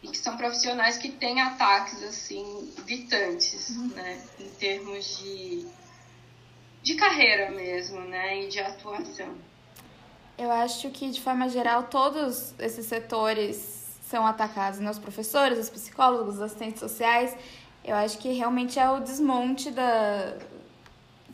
E 0.03 0.07
que 0.07 0.17
são 0.17 0.37
profissionais 0.37 0.97
que 0.97 1.11
têm 1.11 1.41
ataques 1.41 2.03
assim 2.03 2.73
gritantes, 2.85 3.69
uhum. 3.69 3.87
né, 3.87 4.23
em 4.39 4.49
termos 4.51 5.17
de 5.17 5.67
de 6.89 6.95
carreira 6.95 7.51
mesmo, 7.51 8.01
né, 8.01 8.41
e 8.41 8.47
de 8.47 8.59
atuação. 8.59 9.29
Eu 10.35 10.51
acho 10.51 10.89
que 10.89 11.11
de 11.11 11.21
forma 11.21 11.47
geral 11.47 11.83
todos 11.83 12.55
esses 12.57 12.87
setores 12.87 13.85
são 14.01 14.25
atacados, 14.25 14.79
né? 14.79 14.89
Os 14.89 14.97
professores, 14.97 15.59
os 15.59 15.69
psicólogos, 15.69 16.35
os 16.35 16.41
assistentes 16.41 16.79
sociais. 16.79 17.35
Eu 17.85 17.95
acho 17.95 18.17
que 18.17 18.29
realmente 18.29 18.79
é 18.79 18.89
o 18.89 18.99
desmonte 18.99 19.69
da, 19.69 20.35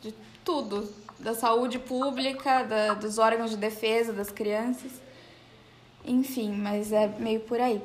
de 0.02 0.14
tudo, 0.44 0.94
da 1.20 1.34
saúde 1.34 1.80
pública, 1.80 2.64
da, 2.64 2.94
dos 2.94 3.18
órgãos 3.18 3.52
de 3.52 3.58
defesa 3.58 4.12
das 4.12 4.30
crianças. 4.30 4.92
Enfim, 6.04 6.52
mas 6.52 6.92
é 6.92 7.08
meio 7.18 7.40
por 7.40 7.62
aí. 7.62 7.82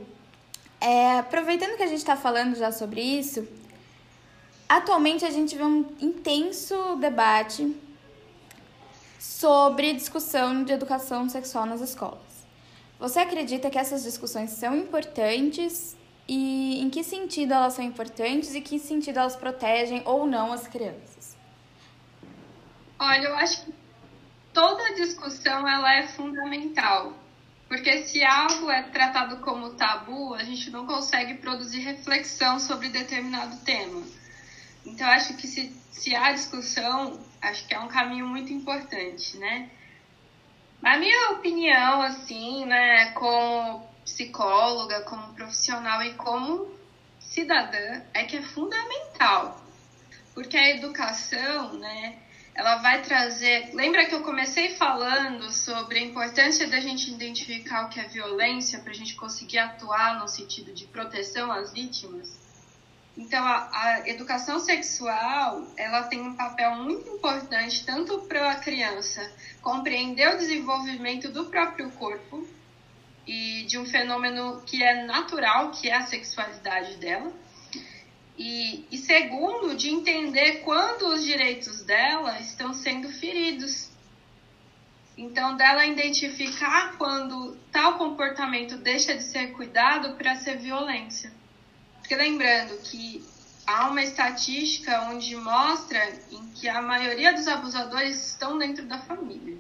É, 0.81 1.19
aproveitando 1.19 1.77
que 1.77 1.85
a 1.85 1.87
gente 1.87 1.99
está 1.99 2.17
falando 2.17 2.57
já 2.57 2.73
sobre 2.73 3.00
isso, 3.00 3.47
atualmente 4.71 5.25
a 5.25 5.31
gente 5.31 5.57
vê 5.57 5.65
um 5.65 5.85
intenso 6.00 6.95
debate 6.97 7.77
sobre 9.19 9.93
discussão 9.93 10.62
de 10.62 10.73
educação 10.73 11.29
sexual 11.29 11.67
nas 11.67 11.81
escolas. 11.81 12.47
Você 13.00 13.19
acredita 13.19 13.69
que 13.69 13.79
essas 13.79 14.05
discussões 14.05 14.50
são 14.50 14.77
importantes 14.77 15.97
e 16.29 16.81
em 16.81 16.89
que 16.89 17.03
sentido 17.03 17.53
elas 17.53 17.75
são 17.75 17.85
importantes 17.85 18.55
e 18.55 18.61
que 18.61 18.79
sentido 18.79 19.19
elas 19.19 19.35
protegem 19.35 20.03
ou 20.05 20.25
não 20.25 20.53
as 20.53 20.69
crianças? 20.69 21.37
Olha, 22.97 23.27
eu 23.27 23.35
acho 23.35 23.65
que 23.65 23.75
toda 24.53 24.95
discussão 24.95 25.67
ela 25.67 25.97
é 25.97 26.07
fundamental, 26.07 27.12
porque 27.67 28.05
se 28.05 28.23
algo 28.23 28.71
é 28.71 28.85
tratado 28.85 29.39
como 29.39 29.71
tabu, 29.71 30.35
a 30.35 30.45
gente 30.45 30.71
não 30.71 30.87
consegue 30.87 31.35
produzir 31.35 31.81
reflexão 31.81 32.61
sobre 32.61 32.89
determinado 32.89 33.57
tema. 33.65 34.20
Então, 34.91 35.07
acho 35.09 35.37
que 35.37 35.47
se, 35.47 35.73
se 35.93 36.15
há 36.15 36.33
discussão, 36.33 37.21
acho 37.41 37.67
que 37.67 37.75
é 37.75 37.79
um 37.79 37.89
caminho 37.89 38.27
muito 38.27 38.53
importante, 38.53 39.39
né? 39.39 39.71
A 40.83 40.99
minha 40.99 41.31
opinião, 41.31 42.03
assim, 42.03 42.65
né, 42.65 43.13
como 43.13 43.87
psicóloga, 44.05 45.03
como 45.03 45.33
profissional 45.35 46.03
e 46.03 46.15
como 46.15 46.75
cidadã, 47.21 48.03
é 48.13 48.25
que 48.25 48.37
é 48.37 48.43
fundamental. 48.43 49.63
Porque 50.35 50.57
a 50.57 50.71
educação, 50.71 51.75
né, 51.75 52.19
ela 52.55 52.77
vai 52.77 53.03
trazer. 53.03 53.71
Lembra 53.73 54.07
que 54.07 54.15
eu 54.15 54.23
comecei 54.23 54.71
falando 54.71 55.53
sobre 55.53 56.01
a 56.01 56.03
importância 56.03 56.67
da 56.67 56.81
gente 56.81 57.11
identificar 57.11 57.87
o 57.87 57.89
que 57.91 58.01
é 58.01 58.09
violência 58.09 58.81
para 58.81 58.91
a 58.91 58.97
gente 58.97 59.15
conseguir 59.15 59.59
atuar 59.59 60.19
no 60.19 60.27
sentido 60.27 60.73
de 60.73 60.87
proteção 60.87 61.53
às 61.53 61.73
vítimas? 61.73 62.40
Então, 63.21 63.47
a, 63.47 63.69
a, 63.71 64.09
educação 64.09 64.59
sexual, 64.59 65.67
ela 65.77 66.05
tem 66.05 66.23
um 66.23 66.35
papel 66.35 66.75
muito 66.77 67.07
importante 67.07 67.85
tanto 67.85 68.21
para 68.21 68.53
a 68.53 68.55
criança 68.55 69.31
compreender 69.61 70.35
o 70.35 70.39
desenvolvimento 70.39 71.31
do 71.31 71.45
próprio 71.45 71.91
corpo 71.91 72.49
e 73.27 73.65
de 73.65 73.77
um 73.77 73.85
fenômeno 73.85 74.62
que 74.62 74.83
é 74.83 75.05
natural, 75.05 75.71
que 75.71 75.91
é 75.91 75.97
a 75.97 76.07
sexualidade 76.07 76.97
dela, 76.97 77.31
e, 78.39 78.87
e 78.91 78.97
segundo, 78.97 79.75
de 79.77 79.91
entender 79.91 80.62
quando 80.65 81.09
os 81.09 81.23
direitos 81.23 81.83
dela 81.83 82.41
estão 82.41 82.73
sendo 82.73 83.11
feridos. 83.11 83.91
Então, 85.15 85.59
dela 85.59 85.85
identificar 85.85 86.97
quando 86.97 87.55
tal 87.71 87.99
comportamento 87.99 88.79
deixa 88.79 89.15
de 89.15 89.25
ser 89.25 89.49
cuidado 89.53 90.17
para 90.17 90.37
ser 90.37 90.57
violência. 90.57 91.39
Porque 92.11 92.25
lembrando 92.25 92.76
que 92.79 93.25
há 93.64 93.88
uma 93.88 94.02
estatística 94.02 95.02
onde 95.02 95.37
mostra 95.37 96.21
em 96.33 96.50
que 96.50 96.69
a 96.69 96.83
maioria 96.83 97.33
dos 97.33 97.47
abusadores 97.47 98.33
estão 98.33 98.59
dentro 98.59 98.85
da 98.85 98.99
família 98.99 99.57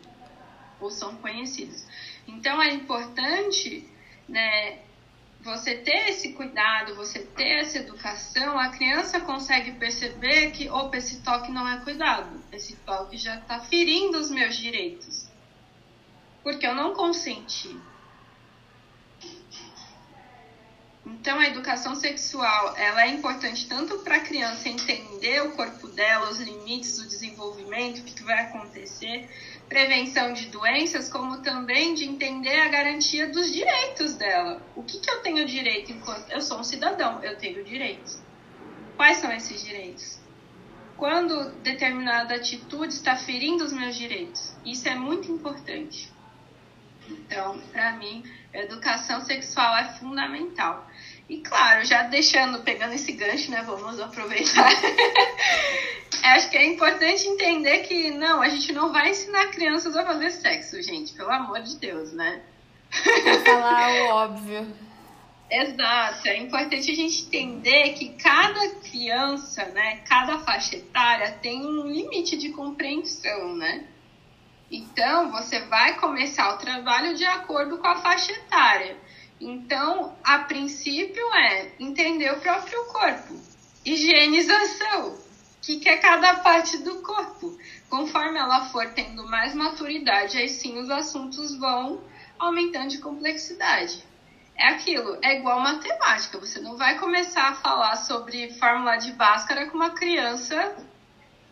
ou 0.80 0.90
são 0.90 1.14
conhecidos. 1.18 1.86
Então 2.26 2.60
é 2.60 2.72
importante, 2.72 3.88
né, 4.28 4.80
você 5.40 5.76
ter 5.76 6.08
esse 6.08 6.32
cuidado, 6.32 6.96
você 6.96 7.20
ter 7.20 7.60
essa 7.60 7.78
educação, 7.78 8.58
a 8.58 8.70
criança 8.70 9.20
consegue 9.20 9.70
perceber 9.74 10.50
que, 10.50 10.68
opa, 10.68 10.96
esse 10.96 11.20
toque 11.22 11.52
não 11.52 11.68
é 11.68 11.78
cuidado, 11.84 12.42
esse 12.50 12.74
toque 12.78 13.16
já 13.16 13.36
está 13.36 13.60
ferindo 13.60 14.18
os 14.18 14.28
meus 14.28 14.56
direitos. 14.56 15.28
Porque 16.42 16.66
eu 16.66 16.74
não 16.74 16.94
consenti. 16.94 17.78
Então, 21.04 21.38
a 21.38 21.46
educação 21.46 21.94
sexual 21.94 22.76
ela 22.76 23.02
é 23.02 23.08
importante 23.08 23.66
tanto 23.66 23.98
para 24.00 24.16
a 24.16 24.20
criança 24.20 24.68
entender 24.68 25.42
o 25.42 25.52
corpo 25.52 25.88
dela, 25.88 26.30
os 26.30 26.38
limites 26.38 26.98
do 26.98 27.06
desenvolvimento, 27.06 28.00
o 28.00 28.04
que, 28.04 28.22
vai 28.22 28.44
acontecer, 28.44 29.28
prevenção 29.68 30.32
de 30.34 30.46
doenças, 30.46 31.08
como 31.08 31.40
também 31.40 31.94
de 31.94 32.04
entender 32.04 32.60
a 32.60 32.68
garantia 32.68 33.28
dos 33.28 33.50
direitos 33.50 34.14
dela. 34.14 34.60
O 34.76 34.82
que, 34.82 35.00
que 35.00 35.10
eu 35.10 35.22
tenho 35.22 35.46
direito 35.46 35.90
enquanto 35.90 36.30
eu 36.30 36.40
sou 36.40 36.58
um 36.58 36.64
cidadão? 36.64 37.22
Eu 37.24 37.36
tenho 37.38 37.64
direitos. 37.64 38.20
Quais 38.96 39.16
são 39.16 39.32
esses 39.32 39.64
direitos? 39.64 40.20
Quando 40.98 41.52
determinada 41.62 42.34
atitude 42.34 42.92
está 42.92 43.16
ferindo 43.16 43.64
os 43.64 43.72
meus 43.72 43.96
direitos? 43.96 44.54
Isso 44.66 44.86
é 44.86 44.94
muito 44.94 45.32
importante. 45.32 46.12
Então, 47.08 47.58
para 47.72 47.92
mim, 47.92 48.22
educação 48.52 49.20
sexual 49.20 49.76
é 49.76 49.84
fundamental. 49.94 50.88
E 51.28 51.38
claro, 51.38 51.84
já 51.84 52.02
deixando, 52.04 52.62
pegando 52.62 52.94
esse 52.94 53.12
gancho, 53.12 53.50
né? 53.50 53.62
Vamos 53.62 54.00
aproveitar. 54.00 54.68
Acho 56.22 56.50
que 56.50 56.56
é 56.56 56.66
importante 56.66 57.26
entender 57.26 57.78
que 57.80 58.10
não, 58.10 58.42
a 58.42 58.48
gente 58.48 58.72
não 58.72 58.92
vai 58.92 59.10
ensinar 59.10 59.46
crianças 59.48 59.96
a 59.96 60.04
fazer 60.04 60.30
sexo, 60.32 60.82
gente, 60.82 61.12
pelo 61.14 61.30
amor 61.30 61.60
de 61.62 61.76
Deus, 61.78 62.12
né? 62.12 62.42
falar 63.44 63.92
o 63.92 64.08
óbvio. 64.08 64.74
Exato, 65.50 66.28
é 66.28 66.36
importante 66.36 66.90
a 66.92 66.94
gente 66.94 67.22
entender 67.22 67.94
que 67.94 68.10
cada 68.10 68.68
criança, 68.76 69.64
né, 69.66 69.96
cada 70.08 70.38
faixa 70.38 70.76
etária 70.76 71.32
tem 71.42 71.66
um 71.66 71.88
limite 71.88 72.36
de 72.36 72.50
compreensão, 72.50 73.56
né? 73.56 73.84
Então, 74.70 75.32
você 75.32 75.60
vai 75.66 75.98
começar 75.98 76.54
o 76.54 76.58
trabalho 76.58 77.16
de 77.16 77.24
acordo 77.24 77.78
com 77.78 77.88
a 77.88 77.96
faixa 77.96 78.30
etária. 78.30 78.96
Então, 79.40 80.16
a 80.22 80.40
princípio 80.40 81.34
é 81.34 81.72
entender 81.80 82.30
o 82.32 82.40
próprio 82.40 82.84
corpo. 82.84 83.34
Higienização. 83.84 85.08
O 85.08 85.18
que, 85.60 85.80
que 85.80 85.88
é 85.88 85.96
cada 85.96 86.36
parte 86.36 86.78
do 86.78 87.02
corpo? 87.02 87.58
Conforme 87.88 88.38
ela 88.38 88.66
for 88.66 88.86
tendo 88.90 89.26
mais 89.28 89.54
maturidade, 89.54 90.38
aí 90.38 90.48
sim 90.48 90.78
os 90.78 90.88
assuntos 90.88 91.58
vão 91.58 92.02
aumentando 92.38 92.88
de 92.88 92.98
complexidade. 92.98 94.04
é 94.56 94.68
aquilo, 94.68 95.18
é 95.22 95.38
igual 95.38 95.58
matemática. 95.58 96.38
Você 96.38 96.60
não 96.60 96.76
vai 96.76 96.98
começar 96.98 97.48
a 97.48 97.54
falar 97.54 97.96
sobre 97.96 98.52
fórmula 98.54 98.96
de 98.96 99.12
Bhaskara 99.12 99.66
com 99.66 99.76
uma 99.76 99.90
criança 99.90 100.76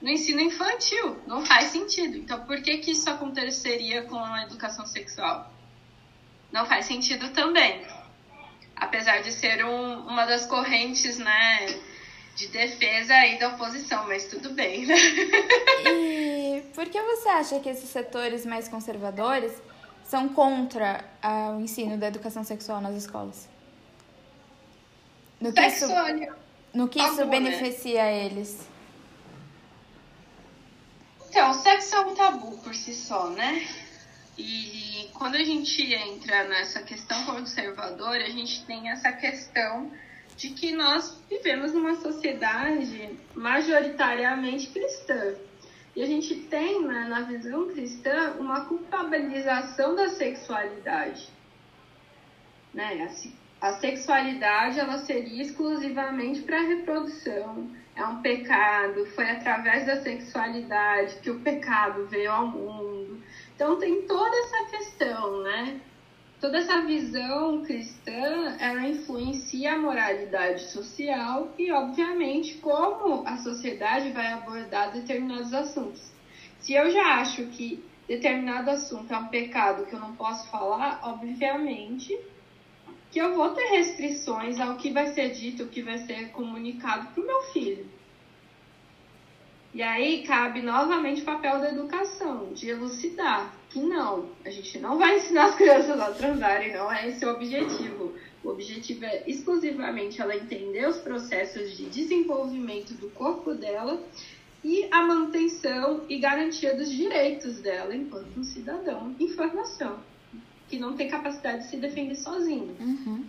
no 0.01 0.09
ensino 0.09 0.41
infantil. 0.41 1.19
Não 1.27 1.45
faz 1.45 1.71
sentido. 1.71 2.17
Então, 2.17 2.45
por 2.45 2.61
que, 2.63 2.79
que 2.79 2.93
isso 2.93 3.09
aconteceria 3.09 4.03
com 4.03 4.19
a 4.19 4.43
educação 4.43 4.87
sexual? 4.87 5.51
Não 6.53 6.67
faz 6.67 6.87
sentido 6.87 7.31
também. 7.31 7.87
Apesar 8.77 9.23
de 9.23 9.33
ser 9.33 9.65
um, 9.65 10.07
uma 10.07 10.25
das 10.25 10.47
correntes, 10.47 11.19
né, 11.19 11.67
de 12.37 12.47
defesa 12.49 13.13
aí 13.13 13.39
da 13.39 13.49
oposição, 13.49 14.07
mas 14.07 14.25
tudo 14.27 14.51
bem, 14.51 14.87
né? 14.87 14.95
E 15.85 16.63
por 16.75 16.89
que 16.89 17.01
você 17.01 17.29
acha 17.29 17.61
que 17.61 17.69
esses 17.69 17.91
setores 17.91 18.47
mais 18.47 18.69
conservadores 18.69 19.53
são 20.05 20.29
contra 20.29 21.05
o 21.57 21.61
ensino 21.61 21.99
da 21.99 22.09
educação 22.09 22.45
sexual 22.45 22.81
nas 22.81 22.95
escolas? 22.95 23.49
No 25.41 25.53
que 25.53 25.61
isso, 25.61 25.87
no 26.73 26.89
que 26.89 27.01
isso 27.01 27.27
beneficia 27.27 28.03
né? 28.03 28.27
eles? 28.27 28.67
Então, 31.49 31.61
o 31.61 31.63
sexo 31.63 31.97
é 31.97 32.01
um 32.01 32.15
tabu 32.15 32.59
por 32.59 32.75
si 32.75 32.93
só, 32.93 33.31
né? 33.31 33.67
E 34.37 35.09
quando 35.15 35.37
a 35.37 35.43
gente 35.43 35.95
entra 35.95 36.45
nessa 36.45 36.83
questão 36.83 37.25
conservadora, 37.25 38.23
a 38.23 38.29
gente 38.29 38.67
tem 38.67 38.91
essa 38.91 39.11
questão 39.13 39.91
de 40.37 40.51
que 40.51 40.73
nós 40.73 41.19
vivemos 41.27 41.73
numa 41.73 41.95
sociedade 41.95 43.19
majoritariamente 43.35 44.67
cristã. 44.67 45.37
E 45.97 46.03
a 46.03 46.07
gente 46.07 46.35
tem, 46.35 46.85
né, 46.85 47.07
na 47.09 47.23
visão 47.23 47.67
cristã, 47.69 48.35
uma 48.39 48.67
culpabilização 48.67 49.95
da 49.95 50.11
sexualidade. 50.11 51.31
Né? 52.75 53.09
A, 53.63 53.69
a 53.69 53.73
sexualidade 53.81 54.79
ela 54.79 54.99
seria 54.99 55.43
exclusivamente 55.43 56.43
para 56.43 56.59
a 56.59 56.67
reprodução. 56.67 57.71
É 57.99 58.05
um 58.07 58.23
pecado, 58.23 59.05
foi 59.07 59.29
através 59.29 59.85
da 59.85 60.01
sexualidade 60.01 61.17
que 61.17 61.33
o 61.33 61.41
pecado 61.41 62.07
veio 62.07 62.31
ao 62.31 62.47
mundo. 62.47 63.21
Então 63.57 63.77
tem 63.77 64.03
toda 64.03 64.37
essa 64.37 64.71
questão, 64.71 65.43
né? 65.43 65.81
Toda 66.41 66.59
essa 66.59 66.83
visão 66.83 67.65
cristã, 67.65 68.57
ela 68.61 68.87
influencia 68.87 69.73
a 69.73 69.79
moralidade 69.81 70.71
social 70.71 71.53
e, 71.59 71.73
obviamente, 71.73 72.59
como 72.59 73.27
a 73.27 73.37
sociedade 73.39 74.13
vai 74.13 74.33
abordar 74.33 74.93
determinados 74.93 75.53
assuntos. 75.53 76.13
Se 76.61 76.75
eu 76.75 76.89
já 76.93 77.17
acho 77.17 77.47
que 77.47 77.85
determinado 78.07 78.71
assunto 78.71 79.13
é 79.13 79.19
um 79.19 79.27
pecado 79.27 79.87
que 79.87 79.95
eu 79.95 79.99
não 79.99 80.15
posso 80.15 80.49
falar, 80.49 81.01
obviamente 81.03 82.17
que 83.11 83.19
eu 83.19 83.35
vou 83.35 83.51
ter 83.51 83.65
restrições 83.67 84.61
ao 84.61 84.77
que 84.77 84.91
vai 84.91 85.13
ser 85.15 85.31
dito, 85.31 85.65
o 85.65 85.69
que 85.69 85.83
vai 85.83 85.99
ser 85.99 86.31
comunicado 86.31 87.09
para 87.09 87.23
o 87.23 87.27
meu 87.27 87.43
filho. 87.53 87.87
E 89.73 89.83
aí 89.83 90.23
cabe 90.27 90.63
novamente 90.63 91.23
o 91.23 91.25
papel 91.25 91.61
da 91.61 91.71
educação, 91.71 92.53
de 92.53 92.69
elucidar 92.71 93.55
que 93.71 93.81
não, 93.81 94.31
a 94.45 94.51
gente 94.51 94.79
não 94.79 94.99
vai 94.99 95.19
ensinar 95.19 95.47
as 95.47 95.55
crianças 95.57 96.01
a 96.01 96.11
transarem, 96.11 96.73
não 96.73 96.91
é 96.91 97.09
esse 97.09 97.25
o 97.25 97.31
objetivo. 97.31 98.15
O 98.43 98.49
objetivo 98.49 99.05
é 99.05 99.25
exclusivamente 99.27 100.21
ela 100.21 100.35
entender 100.35 100.89
os 100.89 100.99
processos 100.99 101.77
de 101.77 101.85
desenvolvimento 101.87 102.95
do 102.95 103.11
corpo 103.11 103.53
dela 103.55 104.03
e 104.65 104.89
a 104.91 105.03
manutenção 105.03 106.05
e 106.09 106.19
garantia 106.19 106.75
dos 106.75 106.91
direitos 106.91 107.61
dela 107.61 107.95
enquanto 107.95 108.39
um 108.39 108.45
cidadão 108.45 109.15
em 109.21 109.29
formação, 109.29 109.99
que 110.69 110.79
não 110.79 110.95
tem 110.95 111.09
capacidade 111.09 111.65
de 111.65 111.71
se 111.71 111.77
defender 111.77 112.15
sozinho. 112.15 112.77
Uhum. 112.79 113.25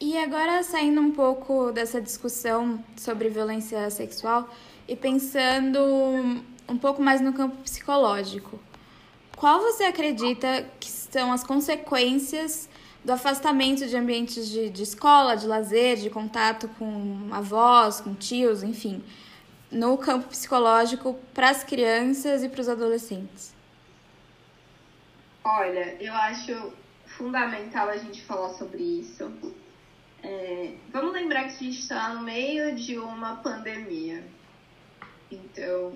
E 0.00 0.16
agora, 0.16 0.62
saindo 0.62 1.00
um 1.00 1.10
pouco 1.10 1.72
dessa 1.72 2.00
discussão 2.00 2.82
sobre 2.96 3.28
violência 3.28 3.90
sexual 3.90 4.48
e 4.86 4.94
pensando 4.94 5.80
um 6.68 6.78
pouco 6.78 7.02
mais 7.02 7.20
no 7.20 7.32
campo 7.32 7.56
psicológico. 7.62 8.60
Qual 9.36 9.60
você 9.60 9.84
acredita 9.84 10.68
que 10.78 10.88
são 10.88 11.32
as 11.32 11.42
consequências 11.42 12.68
do 13.04 13.12
afastamento 13.12 13.86
de 13.86 13.96
ambientes 13.96 14.48
de, 14.48 14.70
de 14.70 14.82
escola, 14.82 15.36
de 15.36 15.46
lazer, 15.46 15.96
de 15.96 16.10
contato 16.10 16.68
com 16.78 17.28
avós, 17.32 18.00
com 18.00 18.14
tios, 18.14 18.62
enfim, 18.62 19.02
no 19.70 19.96
campo 19.98 20.28
psicológico 20.28 21.16
para 21.34 21.50
as 21.50 21.64
crianças 21.64 22.42
e 22.44 22.48
para 22.48 22.60
os 22.60 22.68
adolescentes? 22.68 23.57
Olha, 25.44 25.96
eu 26.00 26.12
acho 26.12 26.72
fundamental 27.06 27.88
a 27.88 27.96
gente 27.96 28.22
falar 28.22 28.50
sobre 28.50 28.82
isso. 28.82 29.32
É, 30.22 30.74
vamos 30.90 31.12
lembrar 31.12 31.44
que 31.44 31.50
a 31.50 31.58
gente 31.58 31.80
está 31.80 32.14
no 32.14 32.22
meio 32.22 32.74
de 32.74 32.98
uma 32.98 33.36
pandemia. 33.36 34.24
Então, 35.30 35.92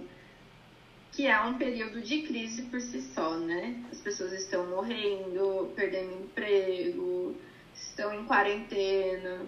que 1.11 1.26
é 1.26 1.38
um 1.40 1.55
período 1.55 2.00
de 2.00 2.22
crise 2.22 2.62
por 2.62 2.81
si 2.81 3.02
só, 3.02 3.37
né? 3.37 3.83
As 3.90 4.00
pessoas 4.00 4.33
estão 4.33 4.66
morrendo, 4.68 5.72
perdendo 5.74 6.24
emprego, 6.24 7.37
estão 7.74 8.14
em 8.14 8.24
quarentena. 8.24 9.46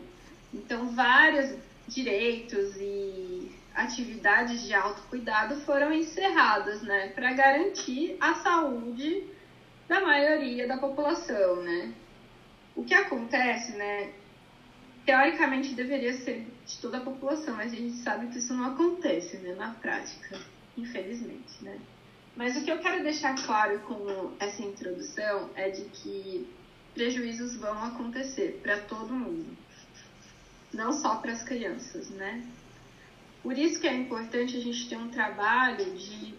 Então, 0.52 0.88
vários 0.90 1.56
direitos 1.88 2.76
e 2.76 3.50
atividades 3.74 4.62
de 4.62 4.74
autocuidado 4.74 5.56
foram 5.62 5.92
encerradas, 5.92 6.82
né, 6.82 7.08
para 7.08 7.32
garantir 7.32 8.16
a 8.20 8.34
saúde 8.34 9.24
da 9.88 10.00
maioria 10.00 10.66
da 10.66 10.76
população, 10.78 11.62
né? 11.62 11.92
O 12.74 12.84
que 12.84 12.94
acontece, 12.94 13.72
né, 13.76 14.12
teoricamente 15.06 15.74
deveria 15.74 16.12
ser 16.12 16.46
de 16.66 16.78
toda 16.78 16.98
a 16.98 17.00
população, 17.00 17.54
mas 17.56 17.72
a 17.72 17.76
gente 17.76 17.96
sabe 17.98 18.28
que 18.28 18.38
isso 18.38 18.54
não 18.54 18.72
acontece, 18.72 19.36
né, 19.38 19.54
na 19.54 19.72
prática 19.74 20.38
infelizmente, 20.76 21.62
né? 21.62 21.78
Mas 22.36 22.56
o 22.56 22.64
que 22.64 22.70
eu 22.70 22.78
quero 22.78 23.02
deixar 23.02 23.34
claro 23.44 23.78
com 23.80 24.32
essa 24.40 24.62
introdução 24.62 25.50
é 25.54 25.70
de 25.70 25.84
que 25.84 26.48
prejuízos 26.92 27.56
vão 27.56 27.82
acontecer 27.84 28.60
para 28.62 28.80
todo 28.80 29.14
mundo, 29.14 29.56
não 30.72 30.92
só 30.92 31.16
para 31.16 31.32
as 31.32 31.42
crianças, 31.42 32.10
né? 32.10 32.44
Por 33.42 33.56
isso 33.56 33.80
que 33.80 33.86
é 33.86 33.94
importante 33.94 34.56
a 34.56 34.60
gente 34.60 34.88
ter 34.88 34.96
um 34.96 35.10
trabalho 35.10 35.96
de 35.96 36.34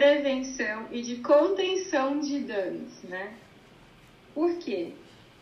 prevenção 0.00 0.86
e 0.90 1.02
de 1.02 1.16
contenção 1.16 2.20
de 2.20 2.40
danos, 2.40 3.02
né? 3.02 3.34
Por 4.32 4.56
quê? 4.56 4.94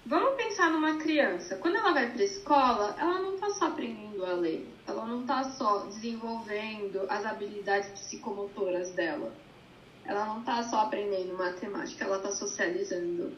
Vamos 0.04 0.34
pensar 0.34 0.68
numa 0.72 0.98
criança. 0.98 1.54
Quando 1.58 1.76
ela 1.76 1.92
vai 1.92 2.10
para 2.10 2.20
a 2.20 2.24
escola, 2.24 2.96
ela 2.98 3.20
não 3.20 3.36
está 3.36 3.50
só 3.50 3.66
aprendendo 3.66 4.26
a 4.26 4.32
ler, 4.32 4.68
ela 4.84 5.06
não 5.06 5.20
está 5.20 5.44
só 5.50 5.86
desenvolvendo 5.86 7.06
as 7.08 7.24
habilidades 7.24 7.88
psicomotoras 7.90 8.90
dela. 8.94 9.32
Ela 10.04 10.26
não 10.26 10.40
está 10.40 10.60
só 10.64 10.80
aprendendo 10.80 11.38
matemática, 11.38 12.04
ela 12.04 12.16
está 12.16 12.32
socializando. 12.32 13.32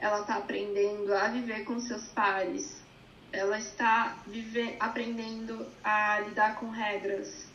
Ela 0.00 0.20
está 0.20 0.36
aprendendo 0.36 1.12
a 1.12 1.28
viver 1.28 1.64
com 1.64 1.78
seus 1.80 2.06
pares. 2.08 2.80
Ela 3.30 3.58
está 3.58 4.22
viver, 4.26 4.78
aprendendo 4.80 5.66
a 5.84 6.20
lidar 6.20 6.58
com 6.58 6.70
regras. 6.70 7.45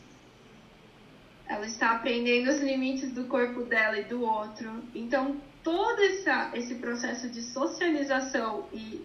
Ela 1.48 1.66
está 1.66 1.92
aprendendo 1.92 2.50
os 2.50 2.60
limites 2.60 3.12
do 3.12 3.24
corpo 3.24 3.62
dela 3.62 3.98
e 3.98 4.04
do 4.04 4.22
outro. 4.22 4.82
Então, 4.94 5.40
todo 5.62 6.00
essa, 6.02 6.50
esse 6.54 6.76
processo 6.76 7.28
de 7.28 7.42
socialização 7.42 8.66
e 8.72 9.04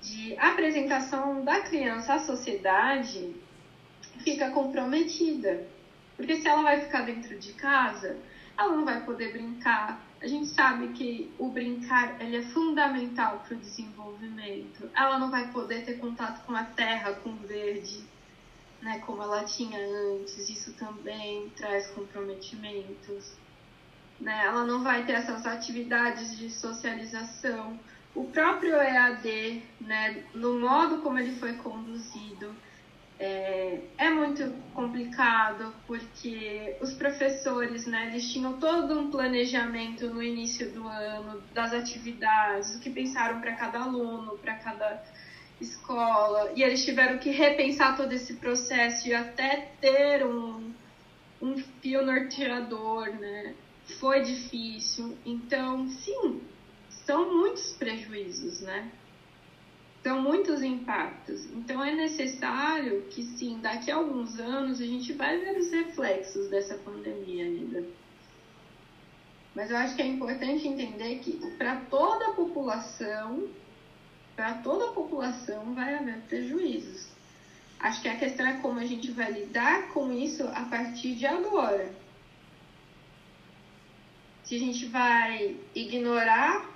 de 0.00 0.36
apresentação 0.38 1.44
da 1.44 1.60
criança 1.60 2.14
à 2.14 2.18
sociedade 2.20 3.34
fica 4.18 4.50
comprometida. 4.50 5.66
Porque 6.16 6.36
se 6.36 6.48
ela 6.48 6.62
vai 6.62 6.80
ficar 6.80 7.02
dentro 7.02 7.38
de 7.38 7.52
casa, 7.54 8.18
ela 8.58 8.76
não 8.76 8.84
vai 8.84 9.04
poder 9.04 9.32
brincar. 9.32 10.04
A 10.20 10.26
gente 10.26 10.48
sabe 10.48 10.88
que 10.88 11.32
o 11.38 11.48
brincar 11.48 12.20
ele 12.20 12.36
é 12.36 12.42
fundamental 12.42 13.42
para 13.46 13.56
o 13.56 13.58
desenvolvimento. 13.60 14.90
Ela 14.94 15.18
não 15.18 15.30
vai 15.30 15.50
poder 15.50 15.84
ter 15.84 15.98
contato 15.98 16.44
com 16.44 16.54
a 16.54 16.64
terra, 16.64 17.14
com 17.14 17.30
o 17.30 17.36
verde, 17.36 18.04
né, 18.82 19.00
como 19.06 19.22
ela 19.22 19.44
tinha 19.44 19.78
antes. 19.78 20.48
Isso 20.48 20.72
também 20.74 21.48
traz 21.50 21.88
comprometimentos 21.88 23.38
né? 24.20 24.42
Ela 24.44 24.64
não 24.64 24.82
vai 24.82 25.04
ter 25.04 25.12
essas 25.12 25.46
atividades 25.46 26.36
de 26.36 26.50
socialização. 26.50 27.78
O 28.14 28.24
próprio 28.24 28.74
EAD, 28.74 29.62
né, 29.80 30.24
no 30.34 30.58
modo 30.60 30.98
como 30.98 31.18
ele 31.18 31.34
foi 31.36 31.54
conduzido, 31.54 32.54
é, 33.18 33.80
é, 33.98 34.10
muito 34.10 34.50
complicado 34.72 35.74
porque 35.86 36.76
os 36.80 36.94
professores, 36.94 37.86
né, 37.86 38.08
eles 38.08 38.32
tinham 38.32 38.54
todo 38.54 38.98
um 38.98 39.10
planejamento 39.10 40.08
no 40.08 40.22
início 40.22 40.70
do 40.70 40.88
ano 40.88 41.42
das 41.52 41.72
atividades, 41.72 42.74
o 42.74 42.80
que 42.80 42.90
pensaram 42.90 43.40
para 43.40 43.54
cada 43.54 43.80
aluno, 43.80 44.38
para 44.38 44.54
cada 44.54 45.02
escola, 45.60 46.52
e 46.56 46.62
eles 46.62 46.84
tiveram 46.84 47.18
que 47.18 47.30
repensar 47.30 47.96
todo 47.96 48.12
esse 48.12 48.34
processo 48.34 49.08
e 49.08 49.14
até 49.14 49.72
ter 49.80 50.26
um, 50.26 50.72
um 51.40 51.56
fio 51.80 52.04
norteador, 52.04 53.06
né? 53.14 53.54
foi 53.98 54.22
difícil. 54.22 55.16
Então, 55.24 55.88
sim, 55.88 56.40
são 56.88 57.36
muitos 57.36 57.72
prejuízos, 57.72 58.60
né? 58.60 58.90
São 60.02 60.22
muitos 60.22 60.62
impactos. 60.62 61.44
Então 61.52 61.84
é 61.84 61.94
necessário 61.94 63.02
que 63.10 63.22
sim, 63.22 63.58
daqui 63.60 63.90
a 63.90 63.96
alguns 63.96 64.38
anos 64.38 64.80
a 64.80 64.86
gente 64.86 65.12
vai 65.12 65.38
ver 65.38 65.58
os 65.58 65.70
reflexos 65.70 66.48
dessa 66.48 66.76
pandemia 66.78 67.44
ainda. 67.44 67.84
Mas 69.54 69.70
eu 69.70 69.76
acho 69.76 69.96
que 69.96 70.02
é 70.02 70.06
importante 70.06 70.66
entender 70.66 71.18
que 71.18 71.32
para 71.58 71.76
toda 71.90 72.28
a 72.28 72.32
população, 72.32 73.48
para 74.40 74.54
toda 74.54 74.86
a 74.86 74.92
população 74.92 75.74
vai 75.74 75.96
haver 75.96 76.16
prejuízos. 76.26 77.08
Acho 77.78 78.00
que 78.00 78.08
a 78.08 78.16
questão 78.16 78.46
é 78.46 78.54
como 78.54 78.80
a 78.80 78.86
gente 78.86 79.10
vai 79.10 79.30
lidar 79.30 79.88
com 79.88 80.10
isso 80.10 80.44
a 80.44 80.62
partir 80.62 81.14
de 81.14 81.26
agora. 81.26 81.92
Se 84.42 84.54
a 84.54 84.58
gente 84.58 84.86
vai 84.86 85.58
ignorar, 85.74 86.66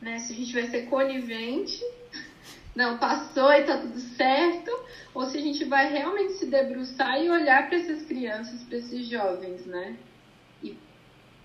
né? 0.00 0.18
Se 0.18 0.32
a 0.32 0.34
gente 0.34 0.52
vai 0.52 0.66
ser 0.66 0.86
conivente, 0.86 1.80
não 2.74 2.98
passou 2.98 3.52
e 3.52 3.62
tá 3.62 3.78
tudo 3.78 4.00
certo, 4.00 4.70
ou 5.14 5.24
se 5.26 5.38
a 5.38 5.40
gente 5.40 5.64
vai 5.66 5.92
realmente 5.92 6.32
se 6.32 6.46
debruçar 6.46 7.22
e 7.22 7.30
olhar 7.30 7.68
para 7.68 7.78
essas 7.78 8.02
crianças, 8.06 8.64
para 8.64 8.78
esses 8.78 9.06
jovens, 9.06 9.64
né? 9.66 9.96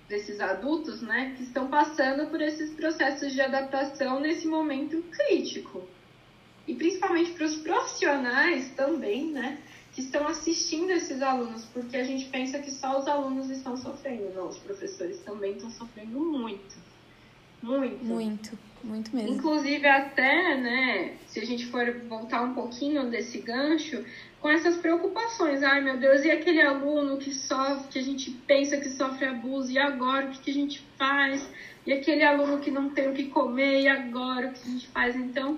Desses 0.07 0.39
adultos, 0.39 1.01
né, 1.01 1.33
que 1.37 1.43
estão 1.43 1.67
passando 1.67 2.29
por 2.29 2.41
esses 2.41 2.71
processos 2.71 3.31
de 3.31 3.41
adaptação 3.41 4.19
nesse 4.19 4.47
momento 4.47 5.01
crítico 5.09 5.87
e 6.67 6.75
principalmente 6.75 7.31
para 7.31 7.45
os 7.45 7.55
profissionais 7.57 8.71
também, 8.71 9.31
né? 9.31 9.59
Que 9.91 10.01
estão 10.01 10.27
assistindo 10.27 10.89
esses 10.91 11.21
alunos, 11.21 11.65
porque 11.65 11.97
a 11.97 12.03
gente 12.03 12.25
pensa 12.25 12.59
que 12.59 12.71
só 12.71 12.99
os 12.99 13.07
alunos 13.07 13.49
estão 13.49 13.77
sofrendo. 13.77 14.33
Não, 14.33 14.47
os 14.47 14.57
professores 14.57 15.19
também 15.19 15.53
estão 15.53 15.69
sofrendo 15.69 16.19
muito. 16.19 16.75
Muito. 17.61 18.03
Muito, 18.03 18.57
muito 18.83 19.15
mesmo. 19.15 19.35
Inclusive, 19.35 19.87
até, 19.87 20.57
né, 20.57 21.17
se 21.27 21.39
a 21.39 21.45
gente 21.45 21.67
for 21.67 21.93
voltar 22.09 22.41
um 22.41 22.53
pouquinho 22.53 23.09
desse 23.09 23.39
gancho, 23.39 24.03
com 24.43 24.49
essas 24.49 24.75
preocupações. 24.75 25.63
Ai, 25.63 25.79
meu 25.79 25.97
Deus, 25.97 26.25
e 26.25 26.29
aquele 26.29 26.61
aluno 26.61 27.17
que 27.17 27.33
sofre, 27.33 27.87
que 27.89 27.97
a 27.97 28.03
gente 28.03 28.29
pensa 28.29 28.75
que 28.75 28.89
sofre 28.89 29.25
abuso, 29.25 29.71
e 29.71 29.79
agora 29.79 30.25
o 30.25 30.31
que, 30.31 30.39
que 30.39 30.51
a 30.51 30.53
gente 30.53 30.85
faz? 30.97 31.49
E 31.87 31.93
aquele 31.93 32.23
aluno 32.23 32.59
que 32.59 32.69
não 32.69 32.89
tem 32.89 33.09
o 33.09 33.13
que 33.13 33.29
comer, 33.29 33.83
e 33.83 33.87
agora 33.87 34.49
o 34.49 34.51
que 34.51 34.59
a 34.59 34.71
gente 34.71 34.87
faz? 34.89 35.15
Então 35.15 35.57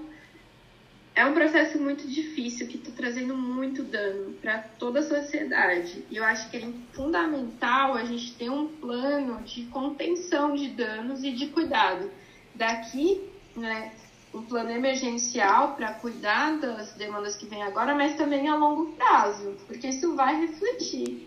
é 1.15 1.26
um 1.26 1.34
processo 1.34 1.80
muito 1.80 2.08
difícil 2.08 2.67
que 2.67 2.78
está 2.78 2.91
trazendo 2.95 3.36
muito 3.36 3.82
dano 3.82 4.34
para 4.34 4.60
toda 4.60 5.00
a 5.00 5.04
sociedade. 5.04 6.04
E 6.12 6.17
eu 6.17 6.24
acho 6.24 6.52
que 6.52 6.58
é 6.58 6.69
fundamental 6.93 7.95
a 7.95 8.06
gente 8.06 8.36
ter 8.36 8.52
um 8.52 8.67
plano 8.67 9.41
de 9.41 9.63
contenção 9.63 10.54
de 10.54 10.67
danos 10.67 11.24
e 11.24 11.32
de 11.32 11.48
cuidado. 11.48 12.12
Daqui, 12.54 13.19
né, 13.56 13.93
um 14.36 14.41
plano 14.43 14.69
emergencial 14.69 15.76
para 15.76 15.93
cuidar 15.93 16.60
das 16.60 16.93
demandas 16.93 17.38
que 17.38 17.45
vêm 17.45 17.63
agora, 17.63 17.95
mas 17.95 18.15
também 18.15 18.50
a 18.50 18.56
longo 18.56 18.91
prazo, 18.93 19.56
porque 19.65 19.88
isso 19.88 20.13
vai 20.13 20.41
refletir 20.41 21.26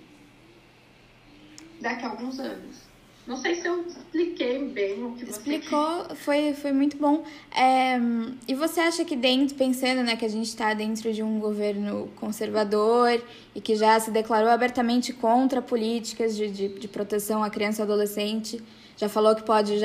daqui 1.80 2.04
a 2.04 2.10
alguns 2.10 2.38
anos. 2.38 2.86
Não 3.26 3.36
sei 3.36 3.56
se 3.56 3.66
eu 3.66 3.86
expliquei 3.86 4.68
bem 4.68 5.04
o 5.04 5.12
que 5.12 5.26
você 5.26 5.32
explicou, 5.32 6.06
foi, 6.16 6.54
foi 6.54 6.72
muito 6.72 6.96
bom. 6.96 7.24
É, 7.54 7.98
e 8.46 8.54
você 8.54 8.80
acha 8.80 9.04
que 9.04 9.14
dentro, 9.14 9.54
pensando 9.54 10.02
né, 10.02 10.16
que 10.16 10.24
a 10.24 10.30
gente 10.30 10.46
está 10.46 10.72
dentro 10.72 11.12
de 11.12 11.22
um 11.22 11.38
governo 11.38 12.10
conservador 12.16 13.22
e 13.54 13.60
que 13.60 13.76
já 13.76 14.00
se 14.00 14.10
declarou 14.10 14.48
abertamente 14.48 15.12
contra 15.12 15.60
políticas 15.60 16.34
de, 16.36 16.50
de, 16.50 16.68
de 16.68 16.88
proteção 16.88 17.44
à 17.44 17.50
criança 17.50 17.82
e 17.82 17.84
adolescente, 17.84 18.62
já 18.96 19.10
falou 19.10 19.34
que 19.36 19.42
pode 19.42 19.78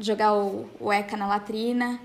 jogar 0.00 0.34
o, 0.34 0.68
o 0.80 0.92
ECA 0.92 1.16
na 1.16 1.28
latrina. 1.28 2.00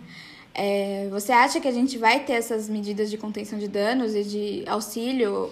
É, 0.54 1.08
você 1.10 1.32
acha 1.32 1.60
que 1.60 1.68
a 1.68 1.72
gente 1.72 1.98
vai 1.98 2.24
ter 2.24 2.34
essas 2.34 2.70
medidas 2.70 3.10
de 3.10 3.18
contenção 3.18 3.58
de 3.58 3.68
danos 3.68 4.14
e 4.14 4.24
de 4.24 4.64
auxílio 4.68 5.52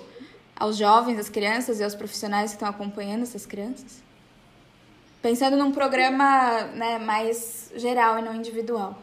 aos 0.56 0.78
jovens, 0.78 1.18
às 1.18 1.28
crianças 1.28 1.80
e 1.80 1.84
aos 1.84 1.96
profissionais 1.96 2.52
que 2.52 2.58
estão 2.58 2.70
acompanhando 2.70 3.24
essas 3.24 3.46
crianças? 3.46 4.04
Pensando 5.22 5.58
num 5.58 5.72
programa 5.72 6.64
né, 6.76 7.00
mais 7.00 7.72
geral 7.76 8.20
e 8.20 8.22
não 8.22 8.36
individual. 8.36 9.02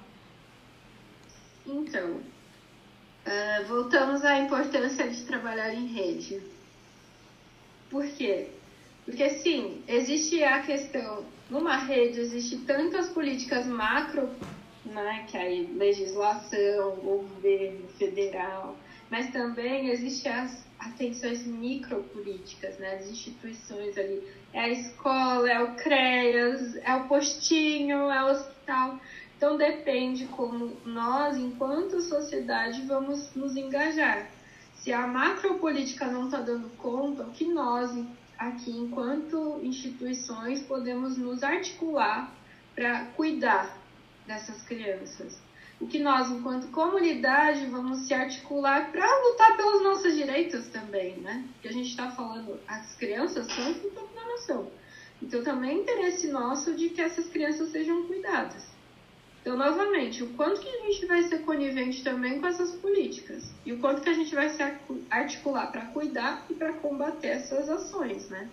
Então, 1.67 2.13
uh, 2.13 3.67
voltamos 3.67 4.25
à 4.25 4.39
importância 4.39 5.09
de 5.09 5.25
trabalhar 5.25 5.75
em 5.75 5.87
rede. 5.87 6.41
Por 7.91 8.07
quê? 8.07 8.49
Porque, 9.05 9.31
sim, 9.31 9.83
existe 9.89 10.43
a 10.45 10.63
questão, 10.63 11.25
numa 11.51 11.77
rede 11.77 12.21
existe 12.21 12.59
tantas 12.59 13.09
políticas 13.09 13.67
macro, 13.67 14.29
né, 14.89 15.25
que 15.29 15.37
é 15.37 15.67
legislação, 15.75 16.97
governo 16.97 17.89
federal, 17.99 18.77
mas 19.11 19.31
também 19.31 19.91
existe 19.91 20.29
as 20.29 20.67
atenções 20.79 21.47
micropolíticas, 21.47 22.79
né, 22.79 22.97
as 22.97 23.09
instituições 23.09 23.97
ali 23.99 24.23
é 24.53 24.61
a 24.61 24.69
escola, 24.69 25.51
é 25.51 25.63
o 25.63 25.75
CREAS, 25.75 26.77
é 26.77 26.95
o 26.95 27.09
postinho, 27.09 28.11
é 28.11 28.25
o 28.25 28.31
hospital. 28.31 28.99
Então 29.37 29.57
depende 29.57 30.27
como 30.27 30.77
nós, 30.85 31.37
enquanto 31.37 32.01
sociedade, 32.01 32.83
vamos 32.83 33.35
nos 33.35 33.57
engajar. 33.57 34.29
Se 34.75 34.93
a 34.93 35.07
macropolítica 35.07 36.07
não 36.07 36.27
está 36.27 36.41
dando 36.41 36.69
conta, 36.77 37.25
o 37.25 37.31
que 37.31 37.45
nós, 37.45 37.91
aqui, 38.39 38.71
enquanto 38.71 39.61
instituições, 39.63 40.63
podemos 40.63 41.17
nos 41.17 41.43
articular 41.43 42.33
para 42.75 43.07
cuidar 43.17 43.78
dessas 44.29 44.63
crianças? 44.63 45.41
O 45.81 45.87
que 45.87 45.99
nós, 45.99 46.31
enquanto 46.31 46.69
comunidade, 46.69 47.67
vamos 47.67 48.01
se 48.01 48.15
articular 48.15 48.93
para 48.93 49.07
lutar 49.29 49.57
pelos 49.57 49.83
nossos 49.83 50.15
direitos 50.15 50.67
também, 50.69 51.17
né? 51.17 51.45
Porque 51.55 51.69
a 51.69 51.73
gente 51.73 51.89
está 51.89 52.11
falando, 52.11 52.61
as 52.69 52.95
crianças 52.95 53.51
são 53.53 53.71
o 53.71 53.75
futuro 53.75 54.09
da 54.15 54.25
nação. 54.25 54.71
Então 55.23 55.43
também 55.43 55.71
é 55.71 55.81
interesse 55.81 56.29
nosso 56.29 56.75
de 56.75 56.91
que 56.91 57.01
essas 57.01 57.29
crianças 57.29 57.71
sejam 57.71 58.07
cuidadas. 58.07 58.69
Então, 59.41 59.57
novamente, 59.57 60.23
o 60.23 60.29
quanto 60.35 60.61
que 60.61 60.69
a 60.69 60.83
gente 60.83 61.07
vai 61.07 61.23
ser 61.23 61.39
conivente 61.39 62.03
também 62.03 62.41
com 62.41 62.47
essas 62.47 62.73
políticas 62.73 63.51
e 63.65 63.73
o 63.73 63.79
quanto 63.79 64.03
que 64.03 64.11
a 64.11 64.13
gente 64.13 64.35
vai 64.35 64.51
se 64.51 64.63
articular 65.09 65.69
para 65.69 65.87
cuidar 65.87 66.45
e 66.51 66.55
para 66.55 66.73
combater 66.75 67.29
essas 67.29 67.69
ações, 67.69 68.29
né? 68.29 68.49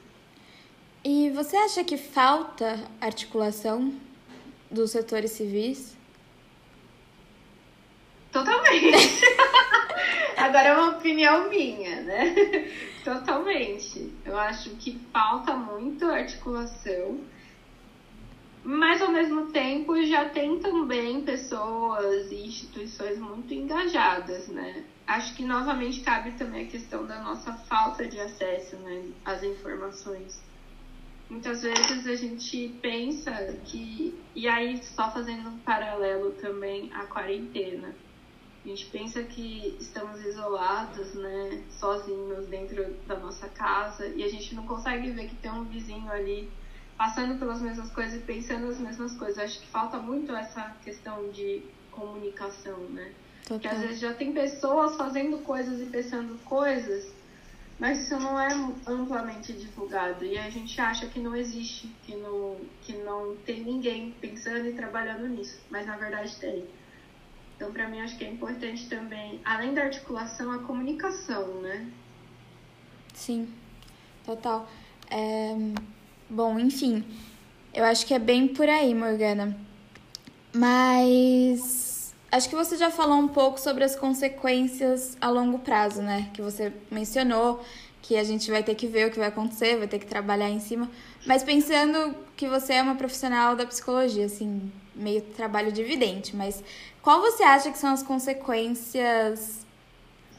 E 1.04 1.30
você 1.32 1.58
acha 1.58 1.84
que 1.84 1.98
falta 1.98 2.80
articulação 3.02 3.94
dos 4.76 4.92
setores 4.92 5.32
civis 5.32 5.96
Totalmente. 8.36 9.22
Agora 10.36 10.68
é 10.68 10.74
uma 10.74 10.98
opinião 10.98 11.50
minha, 11.50 12.02
né? 12.02 12.36
Totalmente. 13.02 14.12
Eu 14.26 14.38
acho 14.38 14.72
que 14.72 15.00
falta 15.14 15.56
muito 15.56 16.04
articulação. 16.06 17.22
Mas 18.62 19.02
ao 19.02 19.10
mesmo 19.10 19.54
tempo 19.54 20.04
já 20.04 20.28
tem 20.28 20.60
também 20.60 21.22
pessoas 21.22 22.30
e 22.30 22.48
instituições 22.48 23.18
muito 23.18 23.54
engajadas, 23.54 24.50
né? 24.50 24.84
Acho 25.08 25.34
que 25.36 25.46
novamente 25.46 26.02
cabe 26.02 26.32
também 26.32 26.66
a 26.66 26.70
questão 26.70 27.06
da 27.06 27.22
nossa 27.22 27.54
falta 27.54 28.06
de 28.06 28.20
acesso 28.20 28.76
né, 28.78 29.12
às 29.24 29.44
informações. 29.44 30.42
Muitas 31.30 31.64
vezes 31.64 32.06
a 32.08 32.16
gente 32.16 32.80
pensa 32.82 33.32
que. 33.66 34.18
E 34.36 34.48
aí, 34.48 34.84
só 34.84 35.12
fazendo 35.12 35.50
um 35.50 35.58
paralelo 35.60 36.32
também 36.34 36.92
à 36.94 37.06
quarentena 37.06 37.96
a 38.66 38.68
gente 38.68 38.88
pensa 38.88 39.22
que 39.22 39.78
estamos 39.80 40.20
isolados, 40.26 41.14
né, 41.14 41.64
sozinhos 41.70 42.48
dentro 42.48 42.96
da 43.06 43.16
nossa 43.20 43.48
casa 43.48 44.08
e 44.08 44.24
a 44.24 44.28
gente 44.28 44.56
não 44.56 44.66
consegue 44.66 45.12
ver 45.12 45.28
que 45.28 45.36
tem 45.36 45.52
um 45.52 45.66
vizinho 45.66 46.10
ali 46.10 46.50
passando 46.98 47.38
pelas 47.38 47.62
mesmas 47.62 47.92
coisas 47.92 48.16
e 48.16 48.24
pensando 48.24 48.68
as 48.68 48.80
mesmas 48.80 49.16
coisas. 49.18 49.38
Acho 49.38 49.60
que 49.60 49.68
falta 49.68 50.00
muito 50.00 50.36
essa 50.36 50.76
questão 50.84 51.30
de 51.30 51.62
comunicação, 51.92 52.80
né? 52.90 53.14
Total. 53.44 53.60
Que 53.60 53.68
às 53.68 53.80
vezes 53.82 54.00
já 54.00 54.16
tem 54.16 54.34
pessoas 54.34 54.96
fazendo 54.96 55.38
coisas 55.40 55.80
e 55.80 55.86
pensando 55.86 56.36
coisas, 56.44 57.14
mas 57.80 58.04
isso 58.04 58.18
não 58.18 58.40
é 58.40 58.48
amplamente 58.88 59.52
divulgado 59.54 60.24
e 60.24 60.38
a 60.38 60.50
gente 60.50 60.80
acha 60.80 61.08
que 61.08 61.20
não 61.20 61.36
existe, 61.36 61.94
que 62.04 62.16
não, 62.16 62.58
que 62.82 62.94
não 62.94 63.36
tem 63.46 63.64
ninguém 63.64 64.16
pensando 64.22 64.66
e 64.68 64.74
trabalhando 64.74 65.28
nisso, 65.28 65.60
mas 65.70 65.86
na 65.86 65.98
verdade 65.98 66.36
tem. 66.38 66.66
Então, 67.56 67.72
para 67.72 67.88
mim, 67.88 68.02
acho 68.02 68.18
que 68.18 68.26
é 68.26 68.30
importante 68.30 68.88
também, 68.90 69.40
além 69.46 69.74
da 69.74 69.84
articulação, 69.84 70.52
a 70.52 70.60
comunicação, 70.60 71.62
né? 71.62 71.90
Sim, 73.14 73.50
total. 74.26 74.70
É... 75.10 75.56
Bom, 76.30 76.60
enfim, 76.60 77.06
eu 77.74 77.86
acho 77.86 78.06
que 78.06 78.14
é 78.14 78.20
bem 78.20 78.48
por 78.48 78.68
aí, 78.68 78.94
Morgana. 78.94 79.58
Mas 80.54 81.85
Acho 82.36 82.50
que 82.50 82.56
você 82.56 82.76
já 82.76 82.92
falou 82.92 83.18
um 83.18 83.30
pouco 83.30 83.58
sobre 83.58 83.86
as 83.86 83.96
consequências 83.96 85.16
a 85.22 85.30
longo 85.30 85.60
prazo, 85.60 86.02
né? 86.02 86.30
Que 86.34 86.42
você 86.42 86.74
mencionou 86.92 87.64
que 88.02 88.18
a 88.18 88.26
gente 88.26 88.52
vai 88.52 88.62
ter 88.62 88.76
que 88.76 88.88
ver 88.88 89.08
o 89.08 89.10
que 89.10 89.18
vai 89.18 89.30
acontecer, 89.30 89.78
vai 89.78 89.88
ter 89.88 90.00
que 90.00 90.06
trabalhar 90.06 90.50
em 90.50 90.60
cima. 90.60 90.92
Mas 91.26 91.46
pensando 91.46 92.14
que 92.36 92.50
você 92.50 92.74
é 92.74 92.82
uma 92.82 92.96
profissional 92.96 93.56
da 93.56 93.66
psicologia, 93.66 94.26
assim, 94.26 94.70
meio 94.94 95.22
trabalho 95.22 95.72
dividente, 95.72 96.36
mas 96.36 96.62
qual 97.02 97.22
você 97.22 97.42
acha 97.42 97.72
que 97.72 97.78
são 97.78 97.94
as 97.94 98.04
consequências 98.04 99.66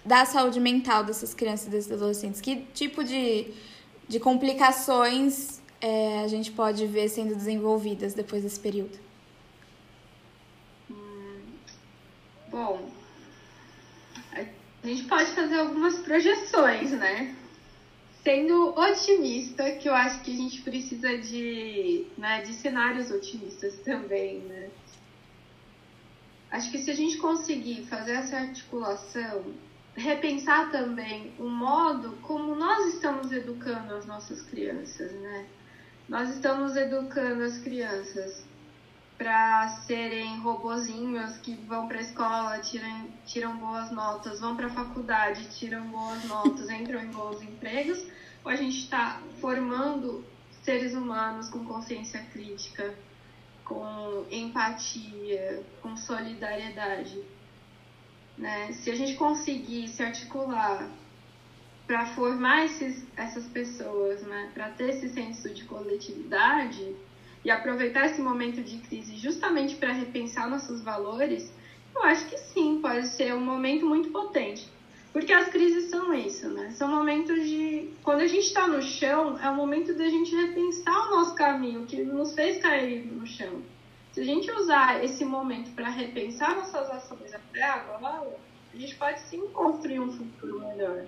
da 0.05 0.27
saúde 0.27 0.61
mental 0.61 1.03
dessas 1.03 1.33
crianças 1.33 1.69
e 1.69 1.71
desses 1.71 1.91
adolescentes? 1.91 2.43
Que 2.43 2.57
tipo 2.75 3.03
de, 3.03 3.55
de 4.07 4.21
complicações 4.21 5.63
é, 5.81 6.21
a 6.23 6.29
gente 6.29 6.53
pode 6.53 6.87
ver 6.87 7.09
sendo 7.09 7.35
desenvolvidas 7.35 8.13
depois 8.13 8.43
desse 8.43 8.61
período? 8.61 9.06
Bom, 12.57 12.89
a 14.83 14.87
gente 14.87 15.05
pode 15.05 15.31
fazer 15.33 15.57
algumas 15.59 15.99
projeções, 15.99 16.91
né? 16.93 17.37
Sendo 18.25 18.71
otimista, 18.71 19.73
que 19.73 19.89
eu 19.89 19.95
acho 19.95 20.23
que 20.23 20.33
a 20.33 20.37
gente 20.37 20.63
precisa 20.63 21.19
de, 21.19 22.07
né, 22.17 22.41
de 22.43 22.55
cenários 22.55 23.11
otimistas 23.11 23.79
também, 23.81 24.39
né? 24.41 24.71
Acho 26.51 26.71
que 26.71 26.79
se 26.79 26.91
a 26.91 26.95
gente 26.95 27.19
conseguir 27.19 27.85
fazer 27.87 28.13
essa 28.13 28.39
articulação, 28.39 29.45
repensar 29.95 30.71
também 30.71 31.35
o 31.39 31.49
modo 31.49 32.17
como 32.23 32.55
nós 32.55 32.95
estamos 32.95 33.31
educando 33.33 33.95
as 33.95 34.07
nossas 34.07 34.41
crianças, 34.43 35.13
né? 35.13 35.47
Nós 36.09 36.31
estamos 36.31 36.75
educando 36.75 37.43
as 37.43 37.59
crianças 37.59 38.47
para 39.19 39.69
serem 39.87 40.39
robozinhos 40.41 41.39
que 41.39 41.55
vão 41.55 41.89
para 41.89 41.99
a 41.99 42.03
escola, 42.03 42.59
tiram, 42.59 43.09
tiram 43.25 43.57
boas 43.57 43.91
notas, 43.91 44.41
vão 44.41 44.55
para 44.55 44.67
a 44.67 44.71
faculdade, 44.71 45.49
tiram 45.59 45.87
boas 45.89 46.25
notas, 46.25 46.69
entram 46.69 47.01
em 47.01 47.11
bons 47.11 47.41
empregos, 47.43 48.07
ou 48.45 48.51
a 48.51 48.57
gente 48.57 48.79
está 48.79 49.21
formando 49.41 50.25
seres 50.63 50.95
humanos 50.95 51.49
com 51.49 51.65
consciência 51.65 52.23
crítica, 52.33 52.95
com 53.65 54.27
empatia, 54.31 55.63
com 55.81 55.97
solidariedade. 55.97 57.23
Né? 58.37 58.73
Se 58.73 58.91
a 58.91 58.95
gente 58.95 59.15
conseguir 59.15 59.89
se 59.89 60.03
articular 60.03 60.91
para 61.87 62.05
formar 62.07 62.67
esses, 62.67 63.07
essas 63.17 63.47
pessoas, 63.47 64.23
né? 64.23 64.51
para 64.53 64.71
ter 64.71 64.91
esse 64.91 65.09
senso 65.09 65.49
de 65.55 65.65
coletividade 65.65 66.95
e 67.47 67.51
aproveitar 67.53 68.07
esse 68.07 68.21
momento 68.21 68.61
de 68.61 68.79
crise 68.79 69.17
justamente 69.17 69.77
para 69.77 69.93
repensar 69.93 70.51
nossos 70.51 70.83
valores, 70.83 71.49
eu 71.95 72.03
acho 72.03 72.27
que 72.27 72.37
sim, 72.37 72.81
pode 72.83 73.07
ser 73.07 73.33
um 73.35 73.41
momento 73.41 73.87
muito 73.87 74.11
potente. 74.11 74.69
Porque 75.13 75.33
as 75.33 75.49
crises 75.49 75.89
são 75.89 76.13
isso, 76.13 76.49
né? 76.49 76.73
São 76.73 76.89
momentos 76.89 77.41
de. 77.45 77.93
Quando 78.03 78.23
a 78.23 78.27
gente 78.27 78.47
está 78.49 78.67
no 78.67 78.83
chão, 78.83 79.39
é 79.41 79.49
o 79.49 79.55
momento 79.55 79.95
da 79.95 80.09
gente 80.09 80.35
repensar 80.35 81.07
o 81.07 81.11
nosso 81.13 81.37
caminho, 81.37 81.87
que 81.87 82.03
nos 82.03 82.35
fez 82.35 82.61
cair 82.61 83.07
no 83.07 83.25
chão. 83.25 83.63
Se 84.11 84.23
a 84.23 84.25
gente 84.25 84.51
usar 84.51 85.05
esse 85.05 85.25
momento 85.25 85.71
para 85.71 85.89
repensar 85.89 86.57
nossas 86.57 86.91
ações 86.91 87.33
até 87.33 87.63
agora, 87.63 88.27
a 88.75 88.77
gente 88.77 88.97
pode 88.97 89.21
sim 89.21 89.47
construir 89.53 90.01
um 90.01 90.11
futuro 90.11 90.59
melhor. 90.67 91.07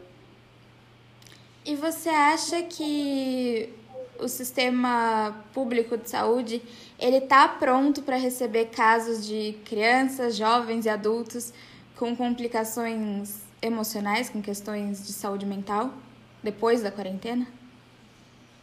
E 1.66 1.74
você 1.74 2.10
acha 2.10 2.62
que 2.62 3.74
o 4.20 4.28
sistema 4.28 5.44
público 5.52 5.96
de 5.96 6.10
saúde 6.10 6.62
ele 6.98 7.18
está 7.18 7.46
pronto 7.48 8.02
para 8.02 8.16
receber 8.16 8.66
casos 8.66 9.26
de 9.26 9.56
crianças, 9.64 10.36
jovens 10.36 10.86
e 10.86 10.88
adultos 10.88 11.52
com 11.96 12.14
complicações 12.16 13.42
emocionais, 13.60 14.28
com 14.28 14.40
questões 14.40 15.06
de 15.06 15.12
saúde 15.12 15.46
mental, 15.46 15.92
depois 16.42 16.82
da 16.82 16.90
quarentena? 16.90 17.46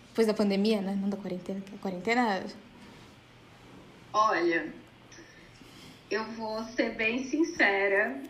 Depois 0.10 0.28
da 0.28 0.34
pandemia, 0.34 0.82
né? 0.82 0.98
Não 1.00 1.10
da 1.10 1.18
quarentena, 1.18 1.62
a 1.74 1.78
quarentena. 1.78 2.44
Olha, 4.13 4.74
eu 6.10 6.24
vou 6.32 6.63
ser 6.63 6.91
bem 6.91 7.26
sincera, 7.26 8.22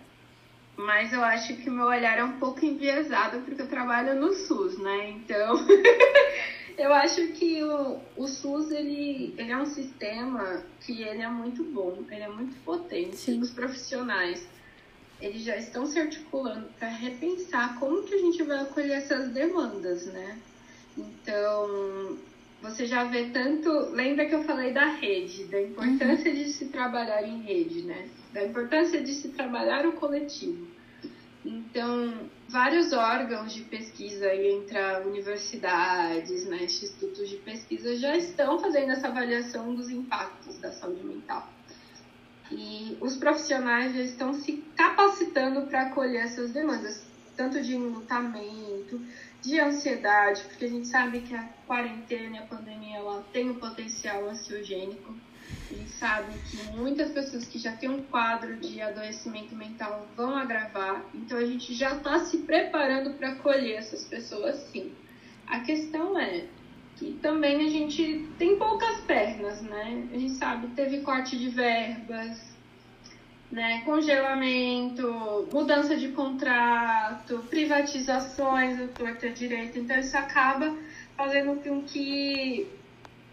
mas 0.75 1.13
eu 1.13 1.23
acho 1.23 1.55
que 1.57 1.69
meu 1.69 1.85
olhar 1.85 2.17
é 2.17 2.23
um 2.23 2.39
pouco 2.39 2.65
enviesado 2.65 3.41
porque 3.41 3.61
eu 3.61 3.67
trabalho 3.69 4.15
no 4.15 4.33
SUS, 4.33 4.79
né? 4.79 5.09
Então, 5.11 5.55
eu 6.77 6.93
acho 6.93 7.27
que 7.29 7.63
o, 7.63 7.99
o 8.17 8.27
SUS 8.27 8.71
ele, 8.71 9.33
ele 9.37 9.51
é 9.51 9.57
um 9.57 9.65
sistema 9.65 10.63
que 10.81 11.01
ele 11.01 11.21
é 11.21 11.29
muito 11.29 11.63
bom, 11.63 12.03
ele 12.09 12.23
é 12.23 12.29
muito 12.29 12.55
potente. 12.63 13.15
Sim. 13.15 13.41
Os 13.41 13.51
profissionais 13.51 14.47
eles 15.21 15.43
já 15.43 15.55
estão 15.55 15.85
se 15.85 15.97
articulando 15.99 16.67
para 16.77 16.89
repensar 16.89 17.79
como 17.79 18.03
que 18.03 18.13
a 18.13 18.19
gente 18.19 18.43
vai 18.43 18.59
acolher 18.59 18.97
essas 18.97 19.29
demandas, 19.29 20.05
né? 20.07 20.37
Então, 20.97 22.17
você 22.61 22.85
já 22.85 23.03
vê 23.05 23.25
tanto. 23.29 23.69
Lembra 23.91 24.25
que 24.25 24.35
eu 24.35 24.43
falei 24.43 24.73
da 24.73 24.85
rede, 24.85 25.45
da 25.45 25.61
importância 25.61 26.31
uhum. 26.31 26.37
de 26.37 26.49
se 26.49 26.65
trabalhar 26.65 27.23
em 27.23 27.41
rede, 27.41 27.83
né? 27.83 28.09
Da 28.33 28.45
importância 28.45 29.01
de 29.01 29.13
se 29.13 29.29
trabalhar 29.29 29.85
o 29.85 29.93
coletivo. 29.93 30.67
Então, 31.45 32.29
vários 32.47 32.93
órgãos 32.93 33.53
de 33.53 33.63
pesquisa 33.63 34.33
entre 34.33 34.77
universidades, 35.05 36.45
né, 36.45 36.63
institutos 36.63 37.29
de 37.29 37.37
pesquisa 37.37 37.95
já 37.95 38.15
estão 38.15 38.59
fazendo 38.59 38.91
essa 38.91 39.07
avaliação 39.07 39.73
dos 39.73 39.89
impactos 39.89 40.57
da 40.59 40.71
saúde 40.71 41.03
mental. 41.03 41.49
E 42.51 42.97
os 43.01 43.17
profissionais 43.17 43.95
já 43.95 44.01
estão 44.01 44.33
se 44.33 44.63
capacitando 44.75 45.63
para 45.63 45.83
acolher 45.83 46.25
essas 46.25 46.51
demandas, 46.51 47.05
tanto 47.35 47.61
de 47.61 47.75
enlutamento, 47.75 49.01
de 49.41 49.59
ansiedade, 49.59 50.43
porque 50.43 50.65
a 50.65 50.69
gente 50.69 50.87
sabe 50.87 51.21
que 51.21 51.35
a 51.35 51.43
quarentena 51.67 52.35
e 52.35 52.39
a 52.39 52.45
pandemia 52.45 52.97
ela 52.97 53.25
tem 53.33 53.49
um 53.49 53.55
potencial 53.55 54.29
ansiogênico. 54.29 55.13
Gente 55.69 55.89
sabe 55.91 56.33
que 56.49 56.57
muitas 56.77 57.11
pessoas 57.11 57.45
que 57.45 57.57
já 57.57 57.71
têm 57.71 57.89
um 57.89 58.03
quadro 58.03 58.57
de 58.57 58.81
adoecimento 58.81 59.55
mental 59.55 60.07
vão 60.15 60.35
agravar, 60.35 61.03
então 61.13 61.37
a 61.37 61.45
gente 61.45 61.73
já 61.73 61.95
está 61.95 62.19
se 62.19 62.39
preparando 62.39 63.15
para 63.15 63.29
acolher 63.29 63.77
essas 63.77 64.05
pessoas 64.05 64.55
sim. 64.71 64.91
A 65.47 65.59
questão 65.61 66.17
é 66.19 66.45
que 66.95 67.13
também 67.21 67.65
a 67.65 67.69
gente 67.69 68.27
tem 68.37 68.57
poucas 68.57 69.01
pernas, 69.01 69.61
né? 69.61 70.07
A 70.13 70.17
gente 70.17 70.33
sabe, 70.33 70.67
teve 70.67 71.01
corte 71.01 71.37
de 71.37 71.49
verbas, 71.49 72.55
né? 73.51 73.81
Congelamento, 73.83 75.47
mudança 75.51 75.95
de 75.95 76.09
contrato, 76.09 77.39
privatizações 77.49 78.77
do 78.77 78.87
torto 78.89 79.29
direito. 79.29 79.79
Então 79.79 79.97
isso 79.99 80.17
acaba 80.17 80.75
fazendo 81.17 81.61
com 81.61 81.81
que 81.83 82.67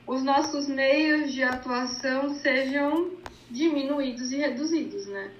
os 0.06 0.22
nossos 0.22 0.68
meios 0.68 1.32
de 1.32 1.42
atuação 1.42 2.34
sejam 2.34 3.10
diminuídos 3.50 4.32
e 4.32 4.36
reduzidos, 4.36 5.06
né? 5.06 5.30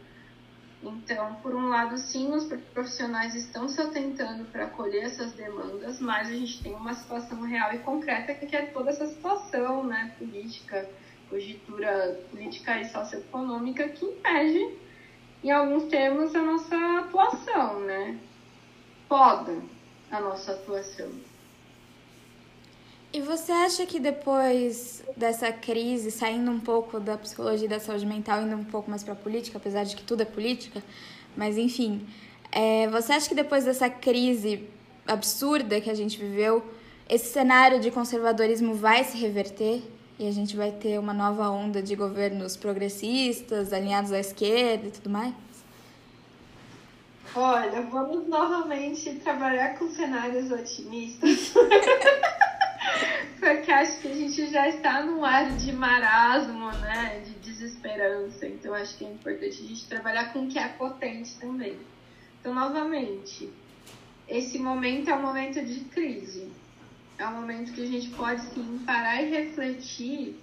Então, 0.83 1.37
por 1.37 1.55
um 1.55 1.69
lado, 1.69 1.97
sim, 1.97 2.33
os 2.33 2.45
profissionais 2.73 3.35
estão 3.37 3.69
se 3.69 3.81
atentando 3.81 4.45
para 4.47 4.65
acolher 4.65 5.05
essas 5.05 5.33
demandas, 5.33 6.01
mas 6.01 6.29
a 6.29 6.33
gente 6.33 6.61
tem 6.61 6.75
uma 6.75 6.93
situação 6.93 7.41
real 7.43 7.73
e 7.73 7.79
concreta 7.79 8.35
que 8.35 8.57
é 8.57 8.67
toda 8.67 8.91
essa 8.91 9.07
situação 9.07 9.85
né, 9.85 10.13
política, 10.19 10.89
conjuntura 11.31 12.21
política 12.31 12.81
e 12.81 12.89
socioeconômica 12.89 13.89
que 13.91 14.05
impede, 14.05 14.77
em 15.45 15.51
alguns 15.51 15.85
termos, 15.85 16.35
a 16.35 16.43
nossa 16.43 16.77
atuação, 16.99 17.81
né? 17.81 18.19
Poda 19.09 19.63
a 20.11 20.21
nossa 20.21 20.53
atuação. 20.53 21.11
E 23.13 23.21
você 23.21 23.53
acha 23.53 23.85
que 23.85 24.01
depois 24.01 25.05
dessa 25.15 25.53
crise, 25.53 26.11
saindo 26.11 26.51
um 26.51 26.59
pouco 26.59 26.99
da 26.99 27.19
psicologia 27.19 27.67
e 27.67 27.69
da 27.69 27.79
saúde 27.79 28.07
mental, 28.07 28.43
indo 28.43 28.57
um 28.57 28.65
pouco 28.65 28.91
mais 28.91 29.05
para 29.05 29.13
a 29.13 29.17
política, 29.17 29.59
apesar 29.59 29.85
de 29.85 29.95
que 29.95 30.03
tudo 30.03 30.23
é 30.23 30.25
política, 30.25 30.83
mas 31.37 31.59
enfim, 31.59 32.07
é, 32.51 32.89
você 32.89 33.13
acha 33.13 33.29
que 33.29 33.35
depois 33.35 33.65
dessa 33.65 33.91
crise 33.91 34.67
absurda 35.07 35.79
que 35.79 35.91
a 35.91 35.95
gente 35.95 36.19
viveu, 36.19 36.65
esse 37.07 37.31
cenário 37.31 37.81
de 37.81 37.91
conservadorismo 37.91 38.75
vai 38.75 39.05
se 39.05 39.19
reverter 39.19 39.83
e 40.19 40.27
a 40.27 40.31
gente 40.31 40.57
vai 40.57 40.71
ter 40.71 40.99
uma 40.99 41.13
nova 41.13 41.51
onda 41.51 41.83
de 41.83 41.95
governos 41.95 42.57
progressistas, 42.57 43.75
alinhados 43.75 44.13
à 44.13 44.21
esquerda 44.21 44.89
e 44.89 44.91
tudo 44.91 45.11
mais? 45.11 45.35
Olha, 47.35 47.83
vamos 47.83 48.27
novamente 48.27 49.15
trabalhar 49.17 49.79
com 49.79 49.91
cenários 49.91 50.51
otimistas. 50.51 51.53
Porque 53.39 53.71
acho 53.73 54.01
que 54.01 54.09
a 54.09 54.15
gente 54.15 54.51
já 54.51 54.69
está 54.69 55.03
num 55.03 55.25
ar 55.25 55.51
de 55.57 55.73
marasmo, 55.73 56.71
né? 56.73 57.23
De 57.25 57.33
desesperança. 57.41 58.47
Então 58.47 58.73
acho 58.75 58.97
que 58.97 59.05
é 59.05 59.11
importante 59.11 59.63
a 59.63 59.67
gente 59.67 59.89
trabalhar 59.89 60.33
com 60.33 60.45
o 60.45 60.49
que 60.49 60.59
é 60.59 60.69
potente 60.69 61.37
também. 61.39 61.77
Então, 62.41 62.55
novamente, 62.55 63.51
esse 64.29 64.59
momento 64.59 65.11
é 65.11 65.15
um 65.15 65.23
momento 65.23 65.65
de 65.65 65.81
crise. 65.85 66.51
É 67.19 67.27
um 67.27 67.35
momento 67.35 67.73
que 67.73 67.83
a 67.83 67.87
gente 67.87 68.11
pode 68.11 68.43
sim 68.43 68.83
parar 68.85 69.23
e 69.23 69.31
refletir. 69.31 70.41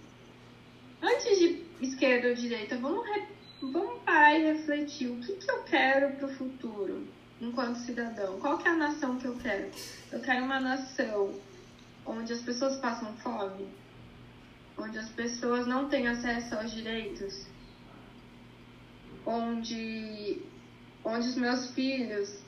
Antes 1.02 1.40
de 1.40 1.64
esquerda 1.82 2.30
ou 2.30 2.36
direita, 2.36 2.78
vamos 2.78 3.06
re 3.06 3.24
vamos 3.62 4.02
parar 4.04 4.38
e 4.38 4.54
refletir. 4.54 5.10
O 5.10 5.18
que, 5.18 5.34
que 5.34 5.52
eu 5.52 5.64
quero 5.64 6.16
para 6.16 6.28
o 6.28 6.34
futuro, 6.34 7.06
enquanto 7.42 7.78
cidadão? 7.80 8.40
Qual 8.40 8.58
que 8.58 8.68
é 8.68 8.72
a 8.72 8.76
nação 8.76 9.18
que 9.18 9.26
eu 9.26 9.36
quero? 9.36 9.70
Eu 10.12 10.22
quero 10.22 10.46
uma 10.46 10.60
nação 10.60 11.34
onde 12.06 12.34
as 12.34 12.42
pessoas 12.42 12.78
passam 12.78 13.16
fome, 13.18 13.68
onde 14.78 14.98
as 14.98 15.10
pessoas 15.10 15.68
não 15.68 15.90
têm 15.90 16.08
acesso 16.08 16.56
aos 16.56 16.72
direitos, 16.72 17.46
onde, 19.26 20.42
onde 21.04 21.28
os 21.28 21.36
meus 21.36 21.72
filhos 21.72 22.42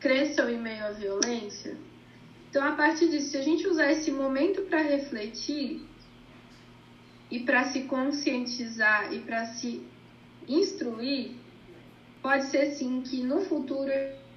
cresçam 0.00 0.50
em 0.50 0.58
meio 0.58 0.84
à 0.84 0.90
violência. 0.90 1.76
Então, 2.50 2.64
a 2.64 2.72
partir 2.72 3.08
disso, 3.08 3.30
se 3.30 3.36
a 3.36 3.42
gente 3.42 3.66
usar 3.66 3.90
esse 3.90 4.10
momento 4.10 4.62
para 4.62 4.82
refletir 4.82 5.80
e 7.30 7.40
para 7.40 7.64
se 7.64 7.84
conscientizar 7.84 9.12
e 9.12 9.20
para 9.20 9.46
se 9.46 9.82
instruir, 10.46 11.36
pode 12.20 12.44
ser 12.46 12.72
sim 12.72 13.00
que 13.00 13.22
no 13.22 13.40
futuro 13.40 13.90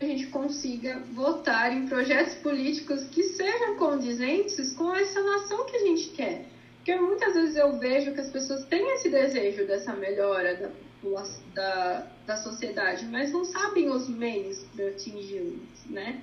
a 0.05 0.07
gente 0.07 0.27
consiga 0.27 0.99
votar 1.11 1.73
em 1.73 1.87
projetos 1.87 2.35
políticos 2.35 3.03
que 3.05 3.23
sejam 3.23 3.75
condizentes 3.75 4.73
com 4.73 4.93
essa 4.93 5.21
nação 5.21 5.65
que 5.65 5.75
a 5.75 5.79
gente 5.79 6.09
quer. 6.09 6.45
Porque 6.77 6.95
muitas 6.95 7.33
vezes 7.33 7.55
eu 7.55 7.79
vejo 7.79 8.13
que 8.13 8.21
as 8.21 8.29
pessoas 8.29 8.63
têm 8.65 8.93
esse 8.93 9.09
desejo 9.09 9.65
dessa 9.65 9.93
melhora 9.93 10.55
da, 10.55 11.23
da, 11.53 12.07
da 12.27 12.37
sociedade, 12.37 13.05
mas 13.05 13.31
não 13.31 13.43
sabem 13.43 13.89
os 13.89 14.07
meios 14.07 14.63
para 14.75 14.89
atingi-los, 14.89 15.85
né? 15.89 16.21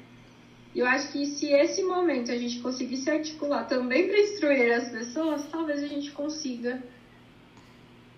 E 0.74 0.78
eu 0.78 0.86
acho 0.86 1.12
que 1.12 1.26
se 1.26 1.52
esse 1.52 1.82
momento 1.82 2.30
a 2.30 2.36
gente 2.36 2.60
conseguir 2.60 2.96
se 2.96 3.10
articular 3.10 3.64
também 3.64 4.08
para 4.08 4.18
instruir 4.20 4.72
as 4.72 4.88
pessoas, 4.88 5.46
talvez 5.50 5.82
a 5.82 5.86
gente 5.86 6.12
consiga 6.12 6.82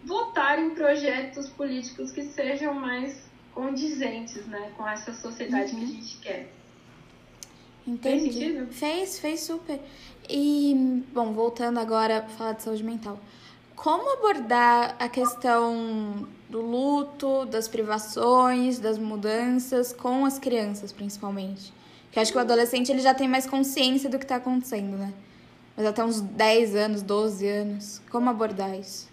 votar 0.05 0.59
em 0.59 0.71
projetos 0.71 1.49
políticos 1.49 2.13
que 2.13 2.23
sejam 2.23 2.75
mais 2.75 3.25
condizentes 3.55 4.47
né, 4.47 4.73
com 4.77 4.87
essa 4.87 5.13
sociedade 5.13 5.73
uhum. 5.73 5.79
que 5.79 5.85
a 5.85 5.89
uhum. 5.89 5.95
gente 5.95 6.17
quer. 6.19 6.53
Entendi. 7.87 8.67
Fez? 8.71 8.79
Fez, 8.79 9.19
fez 9.19 9.41
super. 9.41 9.81
E, 10.29 11.05
bom, 11.13 11.33
voltando 11.33 11.79
agora 11.79 12.19
a 12.19 12.23
falar 12.23 12.53
de 12.53 12.63
saúde 12.63 12.83
mental. 12.83 13.19
Como 13.77 14.13
abordar 14.15 14.97
a 14.99 15.09
questão 15.09 16.27
do 16.49 16.61
luto, 16.61 17.45
das 17.47 17.69
privações, 17.69 18.79
das 18.79 18.99
mudanças 18.99 19.93
com 19.93 20.25
as 20.25 20.39
crianças, 20.39 20.93
principalmente? 20.93 21.73
Que 22.11 22.21
acho 22.21 22.33
que 22.33 22.39
o 22.39 22.41
adolescente 22.41 22.91
ele 22.91 23.01
já 23.01 23.13
tem 23.13 23.29
mais 23.29 23.47
consciência 23.47 24.09
do 24.09 24.19
que 24.19 24.25
está 24.25 24.37
acontecendo, 24.37 24.97
né? 24.97 25.13
Mas 25.77 25.85
até 25.85 26.05
uns 26.05 26.21
10 26.21 26.77
anos, 26.77 27.03
12 27.03 27.47
anos. 27.47 28.03
Como 28.11 28.31
abordar 28.31 28.79
isso? 28.79 29.09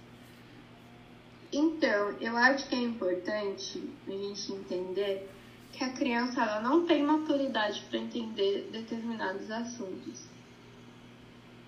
Então, 1.53 2.11
eu 2.21 2.37
acho 2.37 2.67
que 2.69 2.75
é 2.75 2.79
importante 2.79 3.83
a 4.07 4.11
gente 4.11 4.53
entender 4.53 5.29
que 5.73 5.83
a 5.83 5.89
criança 5.91 6.41
ela 6.41 6.61
não 6.61 6.85
tem 6.85 7.03
maturidade 7.03 7.81
para 7.89 7.99
entender 7.99 8.69
determinados 8.71 9.51
assuntos. 9.51 10.25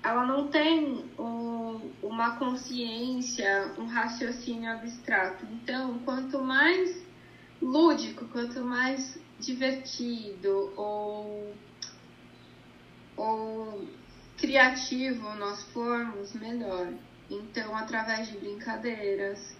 Ela 0.01 0.25
não 0.25 0.47
tem 0.47 1.05
um, 1.19 1.91
uma 2.01 2.37
consciência, 2.37 3.73
um 3.77 3.85
raciocínio 3.85 4.71
abstrato. 4.71 5.45
Então, 5.51 5.99
quanto 5.99 6.41
mais 6.41 7.03
lúdico, 7.61 8.25
quanto 8.27 8.61
mais 8.61 9.19
divertido 9.39 10.73
ou, 10.77 11.53
ou 13.17 13.87
criativo 14.37 15.33
nós 15.35 15.63
formos, 15.71 16.33
melhor. 16.33 16.93
Então, 17.29 17.75
através 17.75 18.27
de 18.27 18.37
brincadeiras, 18.37 19.55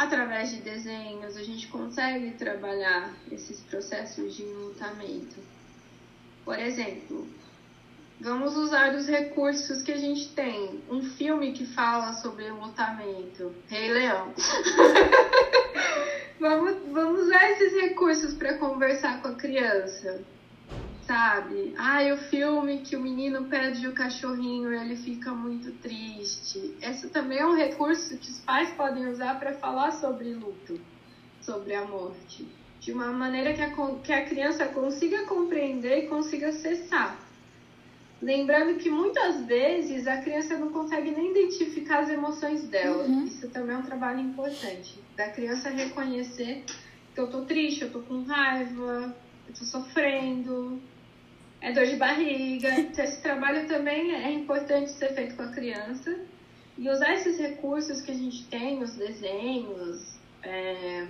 através 0.00 0.50
de 0.50 0.62
desenhos, 0.62 1.36
a 1.36 1.42
gente 1.42 1.66
consegue 1.66 2.30
trabalhar 2.30 3.12
esses 3.30 3.60
processos 3.60 4.34
de 4.34 4.44
enlutamento. 4.44 5.36
Por 6.42 6.58
exemplo, 6.58 7.28
vamos 8.18 8.56
usar 8.56 8.94
os 8.94 9.06
recursos 9.06 9.82
que 9.82 9.92
a 9.92 9.98
gente 9.98 10.30
tem. 10.30 10.82
Um 10.88 11.02
filme 11.02 11.52
que 11.52 11.66
fala 11.66 12.14
sobre 12.14 12.46
enlutamento, 12.46 13.54
Rei 13.68 13.92
Leão. 13.92 14.32
vamos, 16.40 16.76
vamos 16.90 17.24
usar 17.24 17.50
esses 17.50 17.74
recursos 17.74 18.32
para 18.32 18.56
conversar 18.56 19.20
com 19.20 19.28
a 19.28 19.34
criança 19.34 20.24
sabe? 21.10 21.74
Ai, 21.76 22.12
o 22.12 22.16
filme 22.16 22.82
que 22.82 22.94
o 22.94 23.00
menino 23.00 23.46
perde 23.46 23.84
o 23.88 23.92
cachorrinho 23.92 24.72
e 24.72 24.76
ele 24.76 24.94
fica 24.94 25.32
muito 25.32 25.72
triste. 25.72 26.72
Esse 26.80 27.08
também 27.08 27.38
é 27.38 27.44
um 27.44 27.56
recurso 27.56 28.16
que 28.16 28.30
os 28.30 28.38
pais 28.38 28.70
podem 28.70 29.08
usar 29.08 29.36
para 29.36 29.52
falar 29.54 29.90
sobre 29.90 30.32
luto, 30.32 30.80
sobre 31.40 31.74
a 31.74 31.84
morte, 31.84 32.46
de 32.78 32.92
uma 32.92 33.12
maneira 33.12 33.52
que 33.52 33.60
a, 33.60 33.70
que 34.04 34.12
a 34.12 34.24
criança 34.24 34.68
consiga 34.68 35.24
compreender 35.24 36.04
e 36.04 36.06
consiga 36.06 36.50
acessar. 36.50 37.18
Lembrando 38.22 38.78
que 38.78 38.88
muitas 38.88 39.44
vezes 39.46 40.06
a 40.06 40.18
criança 40.18 40.56
não 40.58 40.70
consegue 40.70 41.10
nem 41.10 41.32
identificar 41.32 42.00
as 42.00 42.08
emoções 42.08 42.68
dela. 42.68 43.02
Uhum. 43.02 43.24
Isso 43.24 43.48
também 43.48 43.74
é 43.74 43.78
um 43.78 43.82
trabalho 43.82 44.20
importante. 44.20 45.02
Da 45.16 45.28
criança 45.30 45.70
reconhecer 45.70 46.62
que 47.12 47.20
eu 47.20 47.26
tô 47.26 47.40
triste, 47.46 47.82
eu 47.82 47.90
tô 47.90 47.98
com 48.00 48.22
raiva, 48.22 49.12
eu 49.48 49.54
tô 49.54 49.64
sofrendo, 49.64 50.80
é 51.60 51.72
dor 51.72 51.86
de 51.86 51.96
barriga. 51.96 52.68
Então, 52.80 53.04
esse 53.04 53.20
trabalho 53.22 53.66
também 53.68 54.12
é 54.14 54.30
importante 54.32 54.90
ser 54.92 55.14
feito 55.14 55.36
com 55.36 55.42
a 55.42 55.48
criança. 55.48 56.18
E 56.78 56.88
usar 56.88 57.12
esses 57.14 57.38
recursos 57.38 58.00
que 58.00 58.10
a 58.10 58.14
gente 58.14 58.44
tem, 58.46 58.82
os 58.82 58.94
desenhos, 58.94 60.18
é, 60.42 61.06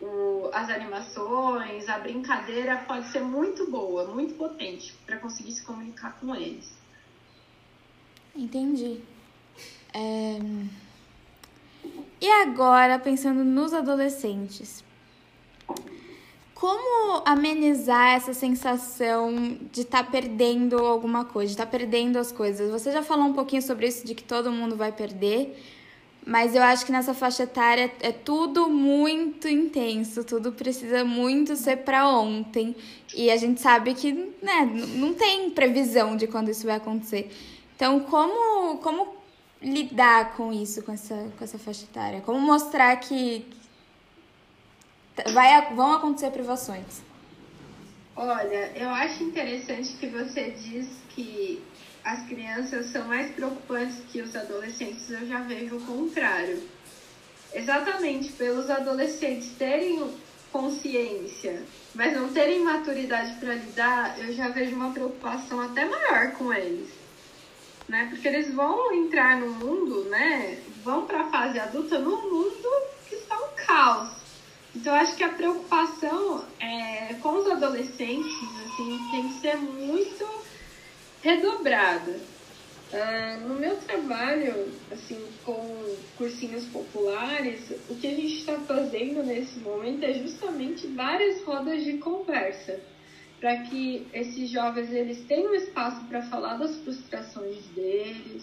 o, 0.00 0.48
as 0.52 0.70
animações, 0.70 1.88
a 1.88 1.98
brincadeira, 1.98 2.76
pode 2.86 3.08
ser 3.08 3.20
muito 3.20 3.70
boa, 3.70 4.06
muito 4.06 4.34
potente 4.34 4.94
para 5.04 5.18
conseguir 5.18 5.52
se 5.52 5.64
comunicar 5.64 6.18
com 6.20 6.34
eles. 6.34 6.72
Entendi. 8.34 9.00
É... 9.92 10.38
E 12.20 12.30
agora, 12.42 12.98
pensando 12.98 13.44
nos 13.44 13.74
adolescentes, 13.74 14.84
como 16.62 17.22
amenizar 17.24 18.14
essa 18.14 18.32
sensação 18.32 19.58
de 19.72 19.80
estar 19.80 20.04
tá 20.04 20.10
perdendo 20.12 20.78
alguma 20.78 21.24
coisa, 21.24 21.48
de 21.48 21.54
estar 21.54 21.66
tá 21.66 21.76
perdendo 21.76 22.20
as 22.20 22.30
coisas? 22.30 22.70
Você 22.70 22.92
já 22.92 23.02
falou 23.02 23.24
um 23.24 23.32
pouquinho 23.32 23.60
sobre 23.60 23.88
isso, 23.88 24.06
de 24.06 24.14
que 24.14 24.22
todo 24.22 24.52
mundo 24.52 24.76
vai 24.76 24.92
perder, 24.92 25.60
mas 26.24 26.54
eu 26.54 26.62
acho 26.62 26.86
que 26.86 26.92
nessa 26.92 27.14
faixa 27.14 27.42
etária 27.42 27.92
é 28.00 28.12
tudo 28.12 28.68
muito 28.68 29.48
intenso, 29.48 30.22
tudo 30.22 30.52
precisa 30.52 31.04
muito 31.04 31.56
ser 31.56 31.78
para 31.78 32.08
ontem. 32.08 32.76
E 33.12 33.28
a 33.28 33.36
gente 33.36 33.60
sabe 33.60 33.92
que 33.94 34.12
né, 34.40 34.64
não 34.94 35.14
tem 35.14 35.50
previsão 35.50 36.16
de 36.16 36.28
quando 36.28 36.48
isso 36.48 36.64
vai 36.64 36.76
acontecer. 36.76 37.28
Então, 37.74 37.98
como, 37.98 38.76
como 38.76 39.08
lidar 39.60 40.36
com 40.36 40.52
isso, 40.52 40.80
com 40.84 40.92
essa, 40.92 41.28
com 41.36 41.42
essa 41.42 41.58
faixa 41.58 41.82
etária? 41.82 42.20
Como 42.20 42.38
mostrar 42.38 42.94
que, 43.00 43.44
vai, 45.32 45.74
vão 45.74 45.92
acontecer 45.92 46.30
privações? 46.30 47.02
Olha, 48.14 48.72
eu 48.76 48.90
acho 48.90 49.24
interessante 49.24 49.94
que 49.94 50.06
você 50.06 50.50
diz 50.50 50.86
que 51.10 51.62
as 52.04 52.26
crianças 52.26 52.86
são 52.86 53.06
mais 53.06 53.30
preocupantes 53.30 53.98
que 54.10 54.20
os 54.20 54.34
adolescentes. 54.34 55.10
Eu 55.10 55.26
já 55.26 55.40
vejo 55.40 55.76
o 55.76 55.86
contrário. 55.86 56.62
Exatamente 57.54 58.32
pelos 58.32 58.68
adolescentes 58.70 59.52
terem 59.58 60.10
consciência, 60.50 61.62
mas 61.94 62.12
não 62.14 62.30
terem 62.32 62.60
maturidade 62.60 63.34
para 63.40 63.54
lidar, 63.54 64.18
eu 64.18 64.34
já 64.34 64.48
vejo 64.48 64.76
uma 64.76 64.92
preocupação 64.92 65.60
até 65.60 65.84
maior 65.84 66.32
com 66.32 66.52
eles. 66.52 66.90
Né? 67.88 68.06
Porque 68.10 68.28
eles 68.28 68.52
vão 68.54 68.92
entrar 68.92 69.38
no 69.38 69.50
mundo, 69.50 70.04
né? 70.04 70.62
Vão 70.82 71.06
para 71.06 71.22
a 71.22 71.30
fase 71.30 71.58
adulta 71.58 71.98
no 71.98 72.16
mundo 72.16 72.68
que 73.08 73.14
está 73.16 73.36
um 73.36 73.48
caos 73.66 74.22
então, 74.82 74.96
acho 74.96 75.14
que 75.14 75.22
a 75.22 75.28
preocupação 75.28 76.44
é, 76.58 77.14
com 77.22 77.38
os 77.38 77.48
adolescentes 77.48 78.34
assim, 78.66 78.98
tem 79.12 79.28
que 79.28 79.34
ser 79.34 79.56
muito 79.58 80.28
redobrada. 81.22 82.18
Uh, 82.92 83.46
no 83.46 83.54
meu 83.54 83.76
trabalho, 83.76 84.72
assim, 84.90 85.24
com 85.44 85.96
cursinhos 86.18 86.64
populares, 86.64 87.70
o 87.88 87.94
que 87.94 88.08
a 88.08 88.10
gente 88.10 88.38
está 88.38 88.58
fazendo 88.58 89.22
nesse 89.22 89.60
momento 89.60 90.02
é 90.02 90.14
justamente 90.14 90.88
várias 90.88 91.40
rodas 91.44 91.84
de 91.84 91.98
conversa 91.98 92.80
para 93.40 93.58
que 93.62 94.04
esses 94.12 94.50
jovens 94.50 94.92
eles 94.92 95.20
tenham 95.28 95.54
espaço 95.54 96.04
para 96.06 96.22
falar 96.22 96.56
das 96.56 96.76
frustrações 96.78 97.64
deles, 97.66 98.42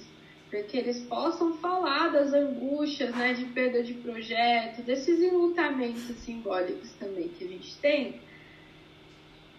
para 0.49 0.63
que 0.63 0.77
eles 0.77 0.99
possam 1.01 1.53
falar 1.57 2.09
das 2.09 2.33
angústias, 2.33 3.15
né, 3.15 3.33
de 3.33 3.45
perda 3.45 3.83
de 3.83 3.93
projeto, 3.93 4.81
desses 4.81 5.21
enlutamentos 5.21 6.15
simbólicos 6.17 6.91
também 6.93 7.27
que 7.29 7.43
a 7.43 7.47
gente 7.47 7.77
tem, 7.77 8.19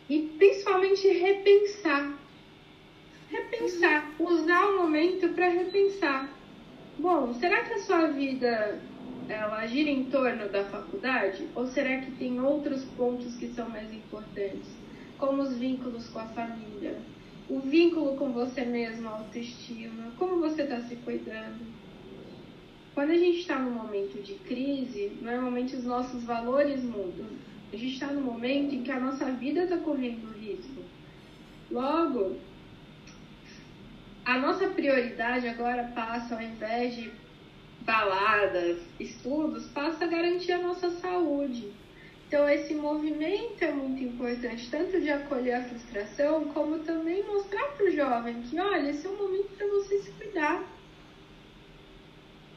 e 0.09 0.23
principalmente 0.37 1.07
repensar. 1.07 2.19
Repensar, 3.29 4.11
usar 4.19 4.67
o 4.67 4.79
momento 4.79 5.29
para 5.29 5.49
repensar. 5.49 6.29
Bom, 6.99 7.33
será 7.35 7.63
que 7.63 7.75
a 7.75 7.79
sua 7.79 8.09
vida 8.09 8.81
ela 9.29 9.65
gira 9.67 9.89
em 9.89 10.05
torno 10.07 10.49
da 10.49 10.65
faculdade? 10.65 11.47
Ou 11.55 11.69
será 11.69 11.99
que 11.99 12.11
tem 12.13 12.41
outros 12.41 12.85
pontos 12.97 13.37
que 13.37 13.49
são 13.55 13.69
mais 13.69 13.93
importantes? 13.93 14.69
Como 15.17 15.43
os 15.43 15.57
vínculos 15.57 16.09
com 16.09 16.19
a 16.19 16.27
família, 16.27 16.99
o 17.51 17.59
vínculo 17.59 18.17
com 18.17 18.31
você 18.31 18.65
mesmo, 18.65 19.09
a 19.09 19.19
autoestima, 19.19 20.13
como 20.17 20.39
você 20.39 20.63
está 20.63 20.81
se 20.83 20.95
cuidando. 20.97 21.59
Quando 22.95 23.11
a 23.11 23.19
gente 23.19 23.41
está 23.41 23.59
num 23.59 23.73
momento 23.73 24.23
de 24.23 24.35
crise, 24.35 25.19
normalmente 25.21 25.75
os 25.75 25.85
nossos 25.85 26.23
valores 26.23 26.83
mudam. 26.85 27.27
A 27.73 27.77
gente 27.77 27.95
está 27.95 28.07
num 28.07 28.23
momento 28.23 28.75
em 28.75 28.85
que 28.85 28.91
a 28.93 29.01
nossa 29.01 29.33
vida 29.33 29.65
está 29.65 29.79
correndo 29.79 30.33
risco. 30.39 30.81
Logo, 31.71 32.37
a 34.25 34.39
nossa 34.39 34.69
prioridade 34.69 35.49
agora 35.49 35.91
passa, 35.93 36.37
ao 36.37 36.43
invés 36.43 36.95
de 36.95 37.11
baladas, 37.81 38.79
estudos, 39.01 39.67
passa 39.69 40.05
a 40.05 40.09
garantir 40.09 40.53
a 40.53 40.63
nossa 40.63 40.91
saúde. 40.91 41.73
Então, 42.31 42.49
esse 42.49 42.75
movimento 42.75 43.61
é 43.61 43.73
muito 43.73 44.05
importante, 44.05 44.71
tanto 44.71 45.01
de 45.01 45.11
acolher 45.11 45.55
a 45.55 45.65
frustração, 45.65 46.45
como 46.55 46.79
também 46.79 47.25
mostrar 47.25 47.73
para 47.73 47.87
o 47.87 47.91
jovem 47.91 48.41
que, 48.43 48.57
olha, 48.57 48.89
esse 48.89 49.05
é 49.05 49.11
um 49.11 49.17
momento 49.17 49.49
para 49.59 49.67
você 49.67 49.99
se 49.99 50.13
cuidar. 50.13 50.65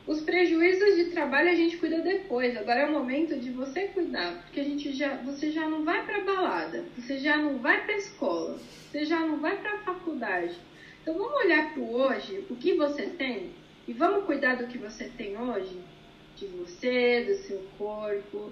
Os 0.05 0.21
prejuízos 0.21 0.95
de 0.95 1.05
trabalho 1.05 1.49
a 1.49 1.55
gente 1.55 1.77
cuida 1.77 2.01
depois, 2.01 2.55
agora 2.55 2.81
é 2.81 2.85
o 2.85 2.91
momento 2.91 3.35
de 3.39 3.49
você 3.49 3.87
cuidar, 3.87 4.43
porque 4.43 4.59
a 4.59 4.63
gente 4.63 4.93
já, 4.93 5.15
você 5.15 5.49
já 5.49 5.67
não 5.67 5.83
vai 5.83 6.05
para 6.05 6.21
balada, 6.21 6.85
você 6.95 7.17
já 7.17 7.35
não 7.37 7.57
vai 7.57 7.83
para 7.83 7.97
escola, 7.97 8.59
você 8.91 9.03
já 9.05 9.21
não 9.21 9.39
vai 9.39 9.59
para 9.59 9.73
a 9.73 9.79
faculdade. 9.79 10.55
Então 11.01 11.17
vamos 11.17 11.33
olhar 11.45 11.73
para 11.73 11.81
o 11.81 11.95
hoje, 11.95 12.45
o 12.47 12.55
que 12.55 12.75
você 12.75 13.07
tem, 13.07 13.49
e 13.87 13.93
vamos 13.93 14.25
cuidar 14.25 14.53
do 14.53 14.67
que 14.67 14.77
você 14.77 15.05
tem 15.17 15.35
hoje, 15.35 15.81
de 16.37 16.45
você, 16.45 17.23
do 17.23 17.33
seu 17.37 17.59
corpo, 17.75 18.51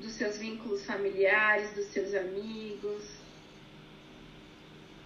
dos 0.00 0.12
seus 0.12 0.38
vínculos 0.38 0.84
familiares, 0.84 1.70
dos 1.74 1.86
seus 1.86 2.14
amigos. 2.14 3.04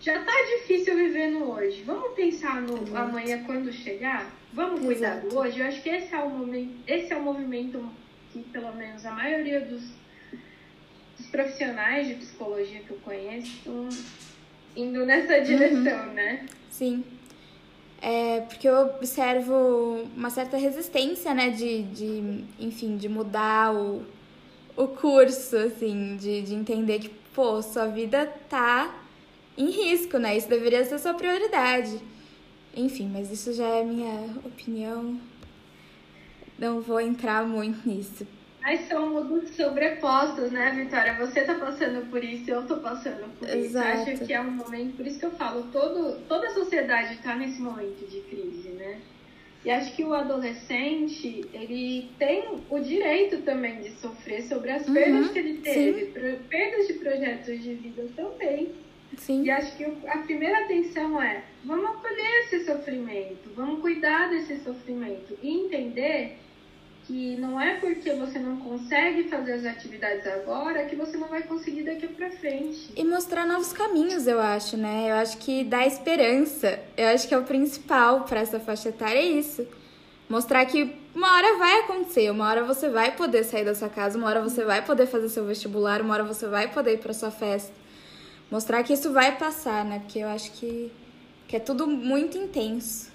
Já 0.01 0.25
tá 0.25 0.33
difícil 0.59 0.97
viver 0.97 1.29
no 1.29 1.53
hoje. 1.53 1.83
Vamos 1.83 2.15
pensar 2.15 2.63
no 2.63 2.79
Exato. 2.79 2.97
amanhã 2.97 3.45
quando 3.45 3.73
chegar? 3.73 4.31
Vamos 4.53 4.81
cuidar 4.81 5.19
Exato. 5.19 5.29
do 5.29 5.39
hoje? 5.39 5.61
Eu 5.61 5.67
acho 5.67 5.83
que 5.83 5.91
esse 5.91 6.15
é 6.15 6.19
o 6.19 6.31
momento, 6.31 6.75
esse 6.87 7.13
é 7.13 7.17
o 7.17 7.23
movimento 7.23 7.91
que 8.33 8.41
pelo 8.45 8.73
menos 8.75 9.05
a 9.05 9.11
maioria 9.11 9.61
dos, 9.61 9.83
dos 11.19 11.27
profissionais 11.31 12.09
de 12.09 12.15
psicologia 12.15 12.81
que 12.81 12.91
eu 12.91 12.99
conheço 13.05 13.47
estão 13.47 13.89
indo 14.75 15.05
nessa 15.05 15.37
uhum. 15.37 15.45
direção, 15.45 16.09
uhum. 16.09 16.15
né? 16.15 16.47
Sim. 16.71 17.05
É, 18.01 18.41
porque 18.41 18.67
eu 18.67 18.75
observo 18.97 20.09
uma 20.17 20.31
certa 20.31 20.57
resistência, 20.57 21.35
né, 21.35 21.51
de, 21.51 21.83
de 21.83 22.45
enfim, 22.59 22.97
de 22.97 23.11
mudar 23.11 23.75
o, 23.75 24.07
o 24.81 24.89
curso, 24.89 25.57
assim, 25.57 26.17
de, 26.17 26.41
de 26.41 26.55
entender 26.55 27.01
que, 27.01 27.11
pô, 27.35 27.61
sua 27.61 27.87
vida 27.87 28.27
tá 28.49 28.95
em 29.57 29.71
risco, 29.71 30.17
né? 30.17 30.37
Isso 30.37 30.49
deveria 30.49 30.85
ser 30.85 30.99
sua 30.99 31.13
prioridade. 31.13 32.01
Enfim, 32.75 33.11
mas 33.13 33.31
isso 33.31 33.53
já 33.53 33.67
é 33.67 33.85
minha 33.85 34.37
opinião. 34.43 35.21
Não 36.59 36.81
vou 36.81 36.99
entrar 36.99 37.47
muito 37.47 37.87
nisso. 37.87 38.27
Mas 38.63 38.89
são 38.89 39.11
mundos 39.11 39.51
sobrepostos, 39.57 40.51
né, 40.51 40.71
Vitória? 40.73 41.15
Você 41.19 41.43
tá 41.43 41.55
passando 41.55 42.09
por 42.11 42.23
isso, 42.23 42.51
eu 42.51 42.67
tô 42.67 42.77
passando 42.77 43.29
por 43.39 43.49
Exato. 43.49 44.01
isso. 44.01 44.11
Acho 44.13 44.27
que 44.27 44.33
é 44.33 44.41
um 44.41 44.51
momento, 44.51 44.97
por 44.97 45.07
isso 45.07 45.19
que 45.19 45.27
eu 45.27 45.31
falo, 45.33 45.65
todo, 45.73 46.21
toda 46.27 46.47
a 46.47 46.55
sociedade 46.55 47.19
tá 47.23 47.35
nesse 47.35 47.61
momento 47.61 48.07
de 48.09 48.21
crise, 48.21 48.69
né? 48.71 49.01
E 49.65 49.71
acho 49.71 49.95
que 49.95 50.03
o 50.03 50.15
adolescente, 50.15 51.45
ele 51.53 52.09
tem 52.19 52.45
o 52.71 52.79
direito 52.79 53.43
também 53.43 53.81
de 53.81 53.91
sofrer 54.01 54.43
sobre 54.43 54.71
as 54.71 54.89
uhum, 54.89 54.95
perdas 54.95 55.31
que 55.31 55.39
ele 55.39 55.59
teve, 55.59 56.07
perdas 56.49 56.87
de 56.87 56.95
projetos 56.95 57.63
de 57.63 57.75
vida 57.75 58.07
também. 58.17 58.73
Sim. 59.19 59.43
E 59.43 59.51
acho 59.51 59.77
que 59.77 59.85
a 59.85 60.19
primeira 60.19 60.65
atenção 60.65 61.21
é, 61.21 61.45
vamos 61.65 61.85
acolher 61.91 62.45
esse 62.45 62.65
sofrimento, 62.65 63.51
vamos 63.55 63.81
cuidar 63.81 64.31
desse 64.31 64.61
sofrimento 64.61 65.37
e 65.43 65.65
entender 65.65 66.39
que 67.11 67.37
não 67.39 67.61
é 67.61 67.75
porque 67.75 68.13
você 68.13 68.39
não 68.39 68.59
consegue 68.59 69.25
fazer 69.25 69.55
as 69.55 69.65
atividades 69.65 70.25
agora 70.29 70.85
que 70.85 70.95
você 70.95 71.17
não 71.17 71.27
vai 71.27 71.43
conseguir 71.43 71.83
daqui 71.83 72.07
para 72.07 72.31
frente. 72.31 72.93
E 72.95 73.03
mostrar 73.03 73.45
novos 73.45 73.73
caminhos, 73.73 74.29
eu 74.29 74.39
acho, 74.41 74.77
né? 74.77 75.11
Eu 75.11 75.17
acho 75.17 75.37
que 75.39 75.65
dá 75.65 75.85
esperança. 75.85 76.79
Eu 76.97 77.09
acho 77.09 77.27
que 77.27 77.35
é 77.35 77.39
o 77.39 77.43
principal 77.43 78.21
para 78.21 78.39
essa 78.39 78.61
faixa 78.61 78.91
etária 78.91 79.19
é 79.19 79.25
isso. 79.25 79.67
Mostrar 80.29 80.65
que 80.67 80.95
uma 81.13 81.35
hora 81.35 81.59
vai 81.59 81.81
acontecer, 81.81 82.31
uma 82.31 82.49
hora 82.49 82.63
você 82.63 82.89
vai 82.89 83.17
poder 83.17 83.43
sair 83.43 83.65
da 83.65 83.75
sua 83.75 83.89
casa, 83.89 84.17
uma 84.17 84.29
hora 84.29 84.41
você 84.41 84.65
vai 84.65 84.85
poder 84.85 85.09
fazer 85.09 85.29
seu 85.31 85.45
vestibular, 85.45 86.01
uma 86.01 86.15
hora 86.15 86.23
você 86.23 86.47
vai 86.47 86.69
poder 86.73 86.95
ir 86.95 86.99
para 86.99 87.13
sua 87.13 87.33
festa. 87.33 87.73
Mostrar 88.49 88.85
que 88.85 88.93
isso 88.93 89.13
vai 89.13 89.37
passar, 89.37 89.85
né? 89.85 89.99
Porque 89.99 90.21
eu 90.21 90.29
acho 90.29 90.53
que, 90.53 90.93
que 91.49 91.57
é 91.57 91.61
tudo 91.61 91.89
muito 91.89 92.39
intenso. 92.39 93.10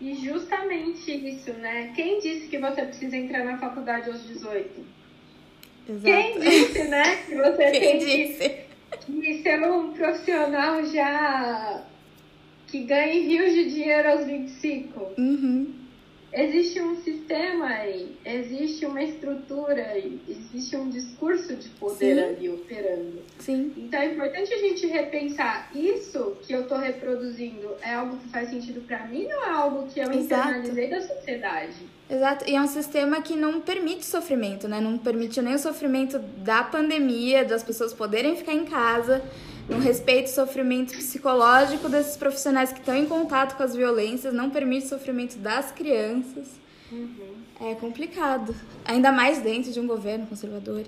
E 0.00 0.14
justamente 0.14 1.10
isso, 1.10 1.52
né? 1.54 1.92
Quem 1.94 2.20
disse 2.20 2.46
que 2.48 2.58
você 2.58 2.82
precisa 2.82 3.16
entrar 3.16 3.44
na 3.44 3.58
faculdade 3.58 4.08
aos 4.08 4.26
18? 4.26 4.98
Exato. 5.88 6.04
Quem 6.04 6.38
disse, 6.40 6.84
né? 6.84 7.16
Que 7.26 7.34
você 7.34 7.70
Quem 7.70 7.80
tem 7.80 7.98
disse? 7.98 8.54
Que, 9.00 9.20
que 9.20 9.42
ser 9.42 9.62
um 9.62 9.92
profissional 9.92 10.84
já 10.84 11.84
que 12.66 12.84
ganhe 12.84 13.26
rios 13.26 13.52
de 13.54 13.70
dinheiro 13.70 14.10
aos 14.10 14.24
25? 14.24 15.14
Uhum 15.18 15.77
existe 16.38 16.80
um 16.80 16.96
sistema 17.02 17.66
aí, 17.66 18.16
existe 18.24 18.86
uma 18.86 19.02
estrutura 19.02 19.82
aí, 19.88 20.20
existe 20.28 20.76
um 20.76 20.88
discurso 20.88 21.56
de 21.56 21.68
poder 21.70 22.16
Sim. 22.16 22.22
ali 22.22 22.48
operando. 22.48 23.22
Sim. 23.38 23.72
Então 23.76 24.00
é 24.00 24.12
importante 24.12 24.52
a 24.52 24.58
gente 24.58 24.86
repensar 24.86 25.70
isso 25.74 26.36
que 26.42 26.52
eu 26.52 26.62
estou 26.62 26.78
reproduzindo 26.78 27.70
é 27.82 27.94
algo 27.94 28.16
que 28.18 28.28
faz 28.28 28.50
sentido 28.50 28.80
para 28.86 29.06
mim 29.06 29.24
ou 29.24 29.44
é 29.44 29.50
algo 29.50 29.86
que 29.88 30.00
eu 30.00 30.12
Exato. 30.12 30.48
internalizei 30.48 30.90
da 30.90 31.00
sociedade? 31.00 31.74
Exato, 32.10 32.48
e 32.48 32.56
é 32.56 32.60
um 32.60 32.66
sistema 32.66 33.20
que 33.20 33.36
não 33.36 33.60
permite 33.60 34.06
sofrimento, 34.06 34.66
né? 34.66 34.80
Não 34.80 34.96
permite 34.96 35.42
nem 35.42 35.54
o 35.54 35.58
sofrimento 35.58 36.18
da 36.18 36.62
pandemia, 36.62 37.44
das 37.44 37.62
pessoas 37.62 37.92
poderem 37.92 38.34
ficar 38.34 38.54
em 38.54 38.64
casa, 38.64 39.22
no 39.68 39.78
respeito 39.78 40.28
ao 40.28 40.46
sofrimento 40.46 40.94
psicológico 40.94 41.88
desses 41.88 42.16
profissionais 42.16 42.72
que 42.72 42.78
estão 42.78 42.96
em 42.96 43.06
contato 43.06 43.56
com 43.56 43.62
as 43.62 43.74
violências, 43.74 44.32
não 44.32 44.48
permite 44.50 44.86
o 44.86 44.88
sofrimento 44.88 45.36
das 45.38 45.70
crianças. 45.70 46.58
Uhum. 46.90 47.34
É 47.60 47.74
complicado. 47.74 48.54
Ainda 48.84 49.12
mais 49.12 49.42
dentro 49.42 49.70
de 49.70 49.78
um 49.78 49.86
governo 49.86 50.26
conservador. 50.26 50.84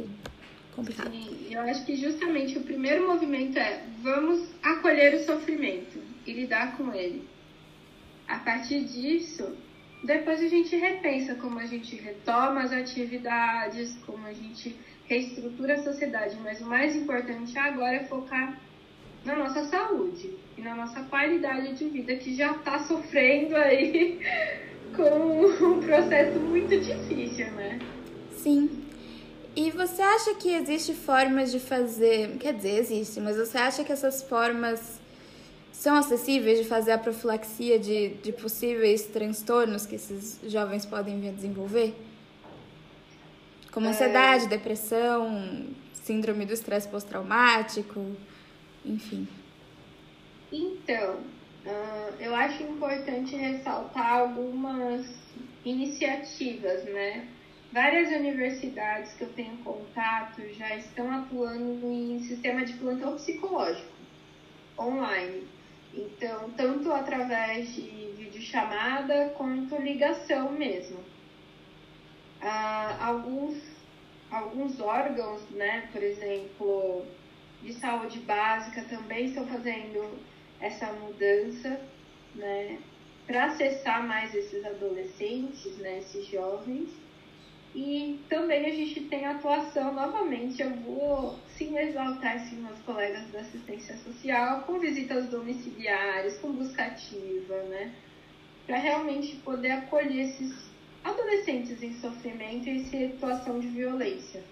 Complicado. 0.74 1.10
Sim, 1.10 1.48
eu 1.50 1.60
acho 1.62 1.84
que 1.84 1.96
justamente 1.96 2.56
o 2.56 2.62
primeiro 2.62 3.06
movimento 3.06 3.58
é 3.58 3.82
vamos 4.02 4.48
acolher 4.62 5.14
o 5.14 5.24
sofrimento 5.24 6.00
e 6.26 6.32
lidar 6.32 6.76
com 6.76 6.94
ele. 6.94 7.28
A 8.26 8.38
partir 8.38 8.84
disso, 8.84 9.56
depois 10.02 10.40
a 10.40 10.48
gente 10.48 10.74
repensa 10.76 11.34
como 11.34 11.58
a 11.58 11.66
gente 11.66 11.96
retoma 11.96 12.62
as 12.62 12.72
atividades, 12.72 13.98
como 14.06 14.24
a 14.26 14.32
gente 14.32 14.74
reestrutura 15.06 15.74
a 15.74 15.82
sociedade. 15.82 16.36
Mas 16.42 16.60
o 16.60 16.66
mais 16.66 16.94
importante 16.94 17.58
agora 17.58 17.96
é 17.96 18.04
focar 18.04 18.58
na 19.24 19.36
nossa 19.36 19.64
saúde 19.64 20.30
e 20.56 20.60
na 20.62 20.74
nossa 20.74 21.02
qualidade 21.02 21.74
de 21.74 21.88
vida, 21.88 22.16
que 22.16 22.34
já 22.34 22.52
está 22.52 22.78
sofrendo 22.80 23.56
aí 23.56 24.18
com 24.96 25.46
um 25.64 25.80
processo 25.80 26.38
muito 26.38 26.78
difícil, 26.78 27.50
né? 27.52 27.78
Sim. 28.36 28.70
E 29.54 29.70
você 29.70 30.00
acha 30.00 30.34
que 30.34 30.54
existe 30.54 30.94
formas 30.94 31.50
de 31.50 31.58
fazer, 31.58 32.36
quer 32.38 32.54
dizer, 32.54 32.78
existe, 32.78 33.20
mas 33.20 33.36
você 33.36 33.58
acha 33.58 33.84
que 33.84 33.92
essas 33.92 34.22
formas 34.22 35.00
são 35.72 35.96
acessíveis 35.96 36.58
de 36.58 36.64
fazer 36.64 36.92
a 36.92 36.98
profilaxia 36.98 37.78
de, 37.78 38.10
de 38.10 38.32
possíveis 38.32 39.02
transtornos 39.02 39.86
que 39.86 39.96
esses 39.96 40.38
jovens 40.46 40.84
podem 40.86 41.20
vir 41.20 41.30
a 41.30 41.32
desenvolver? 41.32 41.94
Como 43.72 43.86
é... 43.86 43.90
ansiedade, 43.90 44.46
depressão, 44.46 45.66
síndrome 46.04 46.44
do 46.44 46.52
estresse 46.52 46.88
pós-traumático, 46.88 48.04
enfim. 48.84 49.26
Então, 50.52 51.16
uh, 51.66 52.14
eu 52.18 52.34
acho 52.34 52.62
importante 52.62 53.36
ressaltar 53.36 54.20
algumas 54.20 55.06
iniciativas, 55.64 56.84
né? 56.84 57.28
Várias 57.72 58.10
universidades 58.10 59.12
que 59.14 59.22
eu 59.22 59.32
tenho 59.32 59.56
contato 59.58 60.42
já 60.54 60.74
estão 60.74 61.10
atuando 61.12 61.86
em 61.86 62.20
sistema 62.24 62.64
de 62.64 62.72
plantão 62.72 63.14
psicológico 63.14 63.88
online. 64.76 65.46
Então, 65.94 66.50
tanto 66.56 66.92
através 66.92 67.72
de 67.74 68.12
videochamada 68.16 69.30
quanto 69.36 69.76
ligação 69.76 70.50
mesmo. 70.52 70.98
Uh, 72.42 73.02
alguns, 73.02 73.62
alguns 74.30 74.80
órgãos, 74.80 75.48
né, 75.50 75.88
por 75.92 76.02
exemplo, 76.02 77.06
de 77.62 77.72
saúde 77.74 78.20
básica 78.20 78.82
também 78.84 79.26
estão 79.26 79.46
fazendo 79.46 80.18
essa 80.60 80.92
mudança, 80.92 81.80
né? 82.34 82.78
para 83.30 83.44
acessar 83.44 84.04
mais 84.08 84.34
esses 84.34 84.64
adolescentes, 84.64 85.78
né, 85.78 85.98
esses 85.98 86.26
jovens. 86.26 86.88
E 87.72 88.18
também 88.28 88.66
a 88.66 88.74
gente 88.74 89.02
tem 89.02 89.24
atuação, 89.24 89.94
novamente, 89.94 90.60
eu 90.60 90.70
vou 90.70 91.38
sim 91.56 91.78
exaltar 91.78 92.34
assim, 92.34 92.56
meus 92.56 92.80
colegas 92.80 93.30
da 93.30 93.38
assistência 93.38 93.96
social, 93.98 94.62
com 94.62 94.80
visitas 94.80 95.26
domiciliares, 95.28 96.38
com 96.38 96.50
busca 96.50 96.82
ativa, 96.82 97.62
né? 97.68 97.92
Para 98.66 98.78
realmente 98.78 99.36
poder 99.36 99.70
acolher 99.70 100.30
esses 100.30 100.68
adolescentes 101.04 101.80
em 101.80 101.92
sofrimento 102.00 102.68
e 102.68 102.84
situação 102.86 103.60
de 103.60 103.68
violência. 103.68 104.42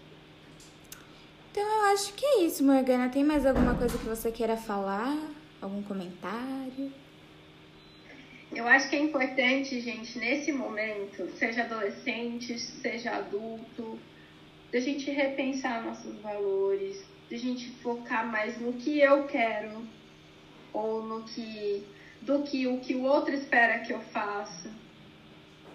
Então 1.59 1.69
eu 1.69 1.93
acho 1.93 2.13
que 2.13 2.25
é 2.25 2.43
isso, 2.45 2.63
Morgana. 2.63 3.09
Tem 3.09 3.25
mais 3.25 3.45
alguma 3.45 3.75
coisa 3.75 3.99
que 3.99 4.05
você 4.05 4.31
queira 4.31 4.57
falar? 4.57 5.19
Algum 5.61 5.83
comentário? 5.83 6.93
Eu 8.55 8.65
acho 8.69 8.89
que 8.89 8.95
é 8.95 9.01
importante, 9.01 9.81
gente, 9.81 10.21
nesse 10.21 10.53
momento, 10.53 11.29
seja 11.37 11.65
adolescente, 11.65 12.57
seja 12.57 13.17
adulto, 13.17 13.99
da 14.73 14.79
gente 14.79 15.11
repensar 15.11 15.85
nossos 15.85 16.15
valores, 16.21 17.05
da 17.29 17.37
gente 17.37 17.73
focar 17.83 18.25
mais 18.31 18.61
no 18.61 18.75
que 18.75 19.01
eu 19.01 19.25
quero 19.25 19.83
ou 20.73 21.03
no 21.03 21.25
que 21.25 21.85
do 22.23 22.45
que 22.45 22.69
o 22.69 22.79
que 22.79 22.95
o 22.95 23.03
outro 23.03 23.35
espera 23.35 23.81
que 23.81 23.93
eu 23.93 24.01
faça. 24.01 24.71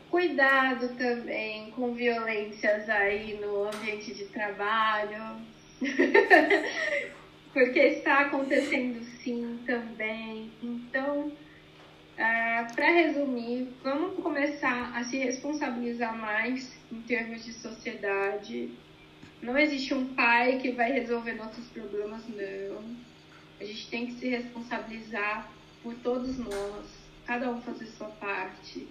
Cuidado 0.09 0.95
também 0.95 1.71
com 1.71 1.93
violências 1.93 2.89
aí 2.89 3.37
no 3.41 3.67
ambiente 3.67 4.13
de 4.13 4.23
trabalho. 4.27 5.51
Porque 7.53 7.79
está 7.79 8.21
acontecendo 8.21 9.03
sim 9.23 9.59
também. 9.65 10.51
Então, 10.61 11.31
Uh, 12.13 12.75
Para 12.75 12.91
resumir, 12.91 13.69
vamos 13.81 14.21
começar 14.21 14.95
a 14.95 15.03
se 15.03 15.17
responsabilizar 15.17 16.15
mais 16.15 16.71
em 16.91 17.01
termos 17.01 17.43
de 17.43 17.53
sociedade. 17.53 18.69
Não 19.41 19.57
existe 19.57 19.95
um 19.95 20.13
pai 20.13 20.59
que 20.59 20.71
vai 20.71 20.91
resolver 20.91 21.33
nossos 21.33 21.65
problemas, 21.69 22.21
não. 22.29 22.95
A 23.59 23.65
gente 23.65 23.89
tem 23.89 24.05
que 24.05 24.13
se 24.13 24.29
responsabilizar 24.29 25.51
por 25.81 25.95
todos 25.95 26.37
nós, 26.37 26.85
cada 27.25 27.49
um 27.49 27.61
fazer 27.61 27.87
sua 27.87 28.09
parte. 28.09 28.87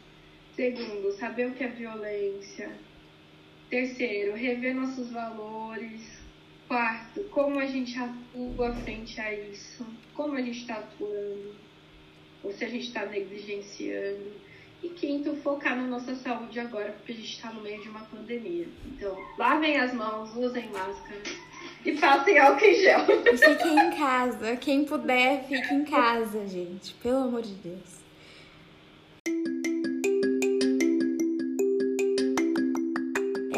Segundo, 0.56 1.12
saber 1.12 1.46
o 1.46 1.54
que 1.54 1.62
é 1.62 1.68
violência. 1.68 2.72
Terceiro, 3.70 4.34
rever 4.34 4.74
nossos 4.74 5.10
valores. 5.10 6.21
Quarto, 6.72 7.22
como 7.24 7.60
a 7.60 7.66
gente 7.66 7.98
atua 7.98 8.72
frente 8.76 9.20
a 9.20 9.30
isso, 9.30 9.84
como 10.14 10.36
a 10.36 10.40
gente 10.40 10.60
está 10.60 10.76
atuando 10.76 11.54
ou 12.42 12.50
se 12.50 12.64
a 12.64 12.68
gente 12.68 12.86
está 12.86 13.04
negligenciando. 13.04 14.32
E 14.82 14.88
quinto, 14.88 15.36
focar 15.42 15.76
na 15.76 15.82
nossa 15.82 16.14
saúde 16.14 16.58
agora, 16.58 16.92
porque 16.92 17.12
a 17.12 17.14
gente 17.14 17.28
está 17.28 17.52
no 17.52 17.60
meio 17.60 17.82
de 17.82 17.90
uma 17.90 18.00
pandemia. 18.00 18.66
Então, 18.86 19.14
lavem 19.36 19.76
as 19.76 19.92
mãos, 19.92 20.34
usem 20.34 20.70
máscara 20.70 21.22
e 21.84 21.92
passem 21.92 22.38
álcool 22.38 22.64
em 22.64 22.74
gel. 22.76 23.00
E 23.30 23.36
fiquem 23.36 23.78
em 23.78 23.90
casa. 23.90 24.56
Quem 24.56 24.86
puder, 24.86 25.44
fique 25.44 25.74
em 25.74 25.84
casa, 25.84 26.48
gente. 26.48 26.94
Pelo 26.94 27.24
amor 27.24 27.42
de 27.42 27.52
Deus. 27.52 28.01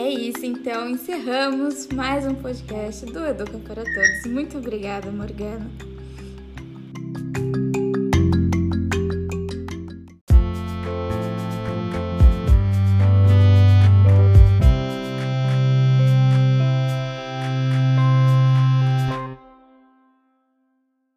É 0.04 0.10
isso, 0.10 0.44
então 0.44 0.86
encerramos 0.90 1.88
mais 1.88 2.26
um 2.26 2.34
podcast 2.34 3.06
do 3.06 3.24
Educa 3.24 3.56
para 3.56 3.82
Todos. 3.82 4.26
Muito 4.30 4.58
obrigada, 4.58 5.10
Morgana. 5.10 5.66